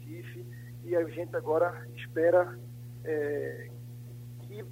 [0.89, 2.57] E a gente agora espera
[3.03, 3.69] é,
[4.41, 4.65] que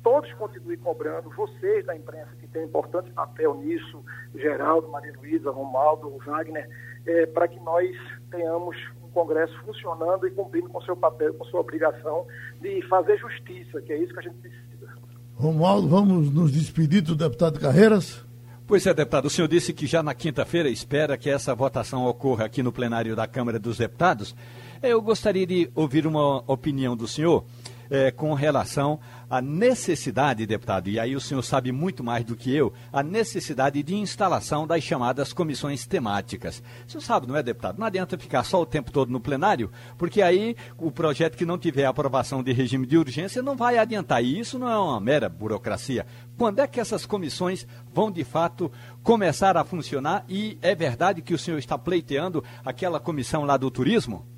[0.00, 4.04] todos continuem cobrando, vocês da imprensa, que têm um importante papel nisso,
[4.36, 6.68] Geraldo, Maria Luísa, Romaldo, Wagner,
[7.04, 7.90] é, para que nós
[8.30, 8.76] tenhamos
[9.16, 12.26] Congresso funcionando e cumprindo com seu papel, com sua obrigação
[12.60, 14.94] de fazer justiça, que é isso que a gente precisa.
[15.34, 18.24] Romualdo, vamos nos despedir do deputado Carreiras?
[18.66, 22.44] Pois é, deputado, o senhor disse que já na quinta-feira espera que essa votação ocorra
[22.44, 24.36] aqui no plenário da Câmara dos Deputados.
[24.82, 27.44] Eu gostaria de ouvir uma opinião do senhor
[27.90, 32.54] é, com relação à necessidade, deputado, e aí o senhor sabe muito mais do que
[32.54, 36.62] eu, a necessidade de instalação das chamadas comissões temáticas.
[36.86, 37.78] O senhor sabe, não é, deputado?
[37.78, 41.58] Não adianta ficar só o tempo todo no plenário, porque aí o projeto que não
[41.58, 44.22] tiver aprovação de regime de urgência não vai adiantar.
[44.22, 46.06] E isso não é uma mera burocracia.
[46.36, 48.70] Quando é que essas comissões vão de fato
[49.02, 50.24] começar a funcionar?
[50.28, 54.35] E é verdade que o senhor está pleiteando aquela comissão lá do turismo?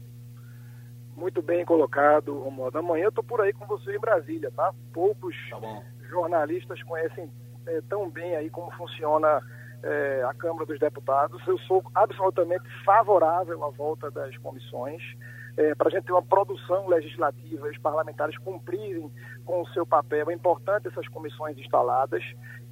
[1.18, 2.78] Muito bem colocado, Romualdo.
[2.78, 4.72] Amanhã eu estou por aí com você em Brasília, tá?
[4.92, 7.28] Poucos tá jornalistas conhecem
[7.66, 9.42] é, tão bem aí como funciona
[9.82, 11.44] é, a Câmara dos Deputados.
[11.44, 15.02] Eu sou absolutamente favorável à volta das comissões.
[15.56, 19.10] É, para a gente ter uma produção legislativa e os parlamentares cumprirem
[19.44, 20.30] com o seu papel.
[20.30, 22.22] É importante essas comissões instaladas.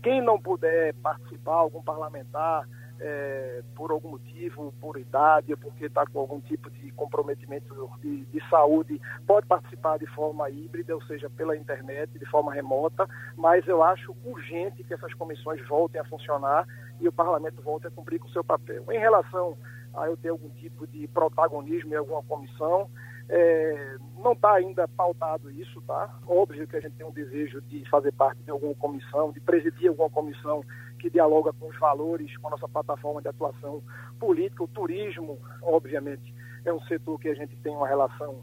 [0.05, 2.65] Quem não puder participar, algum parlamentar,
[3.01, 8.25] é, por algum motivo, por idade, ou porque está com algum tipo de comprometimento de,
[8.27, 13.67] de, saúde, pode participar de forma híbrida, ou seja, pela internet, de forma remota, mas
[13.67, 16.67] eu acho urgente que essas comissões voltem a funcionar
[17.01, 18.85] e o parlamento volte a cumprir com o seu papel.
[18.91, 19.57] Em relação
[19.95, 22.89] a eu ter algum tipo de protagonismo em alguma comissão,
[23.29, 26.11] é, não está ainda pautado isso, tá?
[26.27, 29.89] Óbvio que a gente tem um desejo de fazer parte de alguma comissão, de presidir
[29.89, 30.63] alguma comissão
[30.97, 33.83] que dialoga com os valores, com a nossa plataforma de atuação
[34.19, 34.65] política.
[34.65, 36.35] O turismo, obviamente,
[36.65, 38.43] é um setor que a gente tem uma relação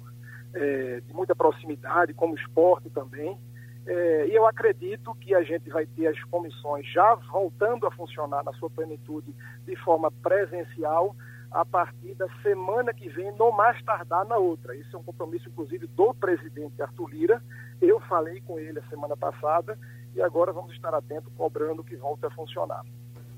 [0.54, 3.38] é, de muita proximidade, como esporte também.
[3.86, 8.44] É, e eu acredito que a gente vai ter as comissões já voltando a funcionar
[8.44, 9.36] na sua plenitude
[9.66, 11.16] de forma presencial
[11.52, 14.76] a partir da semana que vem, no mais tardar na outra.
[14.76, 17.44] Isso é um compromisso, inclusive, do presidente Arthur Lira.
[17.80, 19.78] Eu falei com ele a semana passada
[20.16, 22.84] e agora vamos estar atentos, cobrando que volte a funcionar.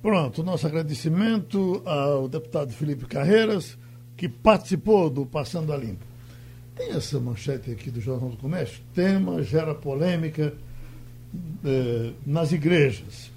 [0.01, 3.77] Pronto, nosso agradecimento ao deputado Felipe Carreiras,
[4.15, 6.05] que participou do Passando a Limpo.
[6.75, 8.83] Tem essa manchete aqui do Jornal do Comércio?
[8.93, 10.53] Tema gera polêmica
[11.63, 13.31] eh, nas igrejas,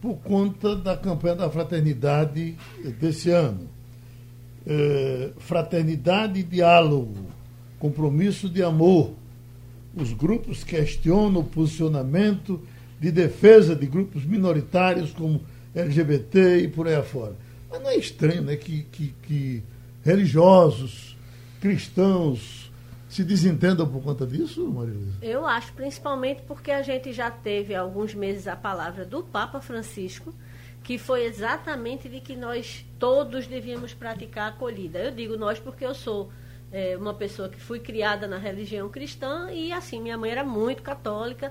[0.00, 2.56] por conta da campanha da fraternidade
[2.98, 3.68] desse ano
[4.66, 7.26] eh, fraternidade e diálogo,
[7.78, 9.12] compromisso de amor.
[9.94, 12.60] Os grupos questionam o posicionamento
[13.02, 15.42] de defesa de grupos minoritários como
[15.74, 17.34] LGBT e por aí afora.
[17.68, 19.62] Mas não é estranho né, que, que, que
[20.04, 21.16] religiosos,
[21.60, 22.70] cristãos,
[23.08, 25.18] se desentendam por conta disso, Maria Luísa?
[25.20, 29.60] Eu acho, principalmente porque a gente já teve há alguns meses a palavra do Papa
[29.60, 30.32] Francisco,
[30.84, 35.00] que foi exatamente de que nós todos devíamos praticar a acolhida.
[35.00, 36.30] Eu digo nós porque eu sou
[36.70, 40.82] é, uma pessoa que fui criada na religião cristã e, assim, minha mãe era muito
[40.82, 41.50] católica.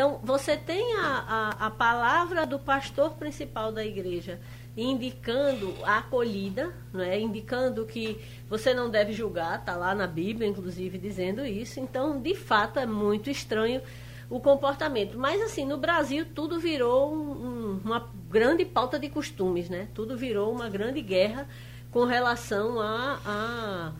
[0.00, 4.40] Então, você tem a, a, a palavra do pastor principal da igreja
[4.74, 7.20] indicando a acolhida, né?
[7.20, 11.80] indicando que você não deve julgar, está lá na Bíblia, inclusive, dizendo isso.
[11.80, 13.82] Então, de fato, é muito estranho
[14.30, 15.18] o comportamento.
[15.18, 19.86] Mas, assim, no Brasil, tudo virou um, uma grande pauta de costumes, né?
[19.92, 21.46] Tudo virou uma grande guerra
[21.90, 23.92] com relação a, a,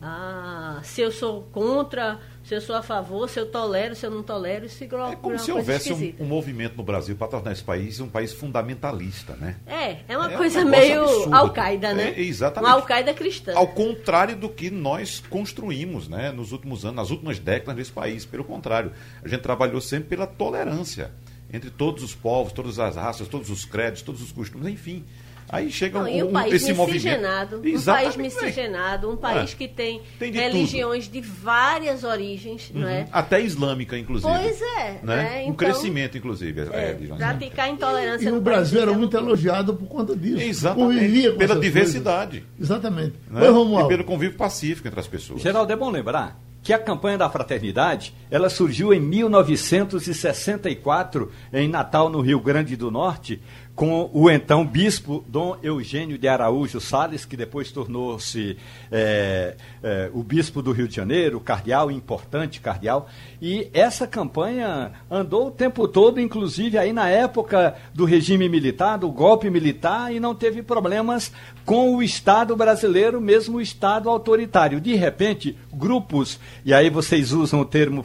[0.00, 4.10] a se eu sou contra se eu sou a favor, se eu tolero, se eu
[4.10, 7.62] não tolero, isso é como se houvesse um, um, movimento no Brasil para tornar esse
[7.62, 9.56] país um país fundamentalista, né?
[9.66, 12.14] É, é uma é coisa um meio Al-Qaeda, né?
[12.16, 12.68] É, exatamente.
[12.68, 13.52] Uma Al-Qaeda cristã.
[13.54, 18.24] Ao contrário do que nós construímos, né, nos últimos anos, nas últimas décadas desse país.
[18.24, 21.12] Pelo contrário, a gente trabalhou sempre pela tolerância
[21.52, 25.04] entre todos os povos, todas as raças, todos os créditos, todos os costumes, enfim.
[25.52, 27.78] Aí chega não, um, um, país esse miscigenado, movimento.
[27.78, 29.54] Um país miscigenado, um país é.
[29.54, 31.12] que tem, tem de religiões tudo.
[31.12, 32.80] de várias origens, uhum.
[32.80, 33.06] não é?
[33.12, 34.32] Até islâmica, inclusive.
[34.32, 35.00] Pois é.
[35.02, 35.20] Né?
[35.20, 36.62] É, então, um crescimento, inclusive.
[36.62, 40.40] É, é, praticar intolerância E, e o Brasil era muito elogiado por conta disso.
[40.40, 41.32] Exatamente.
[41.32, 42.40] Pela diversidade.
[42.40, 42.58] Coisas.
[42.58, 43.14] Exatamente.
[43.30, 43.42] Né?
[43.42, 45.42] e pelo convívio pacífico entre as pessoas.
[45.42, 52.08] Geraldo, é bom lembrar que a campanha da fraternidade ela surgiu em 1964 em Natal,
[52.08, 53.42] no Rio Grande do Norte,
[53.74, 58.56] com o então bispo Dom Eugênio de Araújo Sales, que depois tornou-se
[58.90, 63.08] é, é, o bispo do Rio de Janeiro, cardeal, importante cardeal.
[63.40, 69.10] E essa campanha andou o tempo todo, inclusive aí na época do regime militar, do
[69.10, 71.32] golpe militar, e não teve problemas
[71.64, 74.80] com o Estado brasileiro, mesmo o Estado autoritário.
[74.80, 78.04] De repente, grupos, e aí vocês usam o termo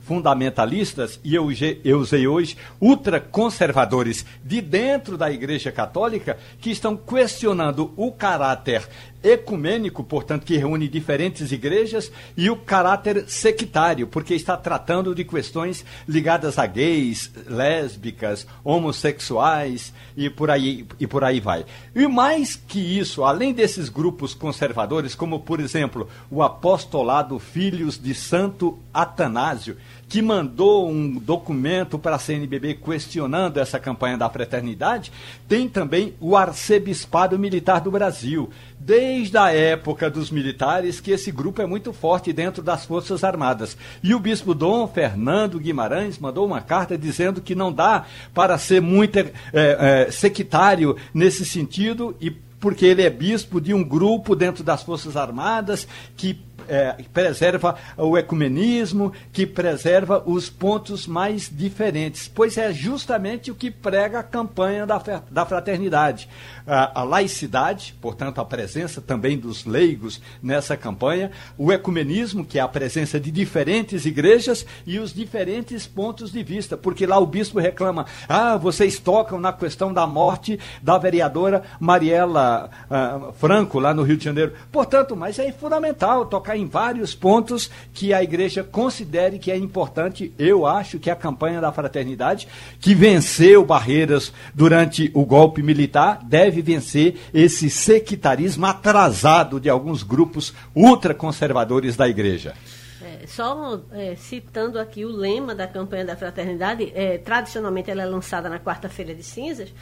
[0.00, 1.48] fundamentalistas, e eu,
[1.84, 8.86] eu usei hoje, ultraconservadores de dentro dentro da Igreja Católica que estão questionando o caráter
[9.22, 15.84] ecumênico, portanto, que reúne diferentes igrejas, e o caráter sectário, porque está tratando de questões
[16.08, 21.64] ligadas a gays, lésbicas, homossexuais e por aí, e por aí vai.
[21.94, 28.14] E mais que isso, além desses grupos conservadores, como por exemplo o apostolado Filhos de
[28.14, 29.76] Santo Atanásio,
[30.08, 35.12] que mandou um documento para a CNBB questionando essa campanha da fraternidade,
[35.48, 38.50] tem também o arcebispado militar do Brasil
[38.80, 43.76] desde a época dos militares que esse grupo é muito forte dentro das Forças Armadas.
[44.02, 48.80] E o bispo Dom Fernando Guimarães mandou uma carta dizendo que não dá para ser
[48.80, 54.62] muito é, é, sectário nesse sentido e porque ele é bispo de um grupo dentro
[54.62, 56.34] das Forças Armadas que
[56.70, 63.70] é, preserva o ecumenismo, que preserva os pontos mais diferentes, pois é justamente o que
[63.70, 66.28] prega a campanha da, da fraternidade.
[66.66, 72.62] A, a laicidade, portanto, a presença também dos leigos nessa campanha, o ecumenismo, que é
[72.62, 77.58] a presença de diferentes igrejas e os diferentes pontos de vista, porque lá o bispo
[77.58, 84.02] reclama: ah, vocês tocam na questão da morte da vereadora Mariela uh, Franco, lá no
[84.02, 84.52] Rio de Janeiro.
[84.70, 90.32] Portanto, mas é fundamental tocar em vários pontos que a igreja considere que é importante.
[90.38, 92.48] Eu acho que a campanha da fraternidade,
[92.80, 100.54] que venceu barreiras durante o golpe militar, deve vencer esse sectarismo atrasado de alguns grupos
[100.74, 102.54] ultraconservadores da igreja.
[103.02, 108.06] É, só é, citando aqui o lema da campanha da fraternidade, é, tradicionalmente ela é
[108.06, 109.72] lançada na quarta-feira de cinzas,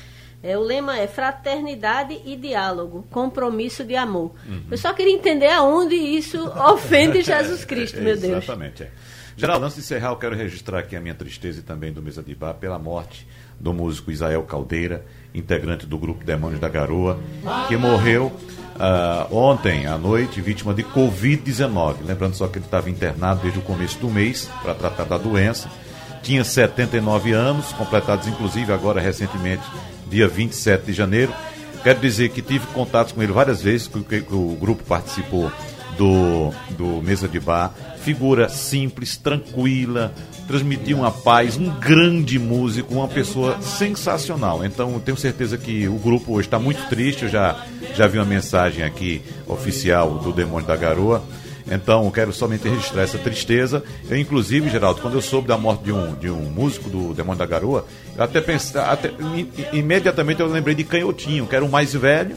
[0.43, 4.33] é, o lema é fraternidade e diálogo, compromisso de amor.
[4.47, 4.63] Uhum.
[4.71, 8.45] Eu só queria entender aonde isso ofende Jesus Cristo, meu Deus.
[8.45, 8.85] Exatamente.
[8.85, 8.91] É.
[9.37, 12.23] Geraldo, antes de encerrar, eu quero registrar aqui a minha tristeza e também do Mesa
[12.23, 13.27] de Bar pela morte
[13.59, 17.21] do músico Isael Caldeira, integrante do grupo Demônios da Garoa,
[17.69, 21.97] que morreu uh, ontem à noite, vítima de Covid-19.
[22.05, 25.71] Lembrando só que ele estava internado desde o começo do mês para tratar da doença.
[26.23, 29.63] Tinha 79 anos, completados inclusive agora recentemente
[30.09, 31.33] dia 27 de janeiro.
[31.83, 35.51] Quero dizer que tive contatos com ele várias vezes, que, que o grupo participou
[35.97, 37.75] do, do Mesa de Bar.
[38.01, 40.13] Figura simples, tranquila,
[40.47, 44.65] transmitiu uma paz, um grande músico, uma pessoa sensacional.
[44.65, 47.25] Então, tenho certeza que o grupo hoje está muito triste.
[47.25, 51.23] Eu já, já vi uma mensagem aqui oficial do Demônio da Garoa.
[51.71, 53.83] Então, quero somente registrar essa tristeza.
[54.09, 57.39] Eu, inclusive, Geraldo, quando eu soube da morte de um, de um músico do Demônio
[57.39, 59.13] da Garoa, eu até pensei, até,
[59.73, 62.37] imediatamente eu lembrei de Canhotinho, que era o mais velho,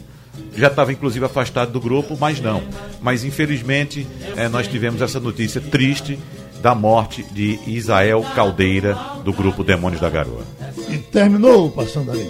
[0.55, 2.61] já estava inclusive afastado do grupo, mas não.
[3.01, 6.19] Mas infelizmente é, nós tivemos essa notícia triste
[6.61, 10.43] da morte de Isael Caldeira, do grupo Demônios da Garoa.
[10.89, 12.29] E terminou Passando ali.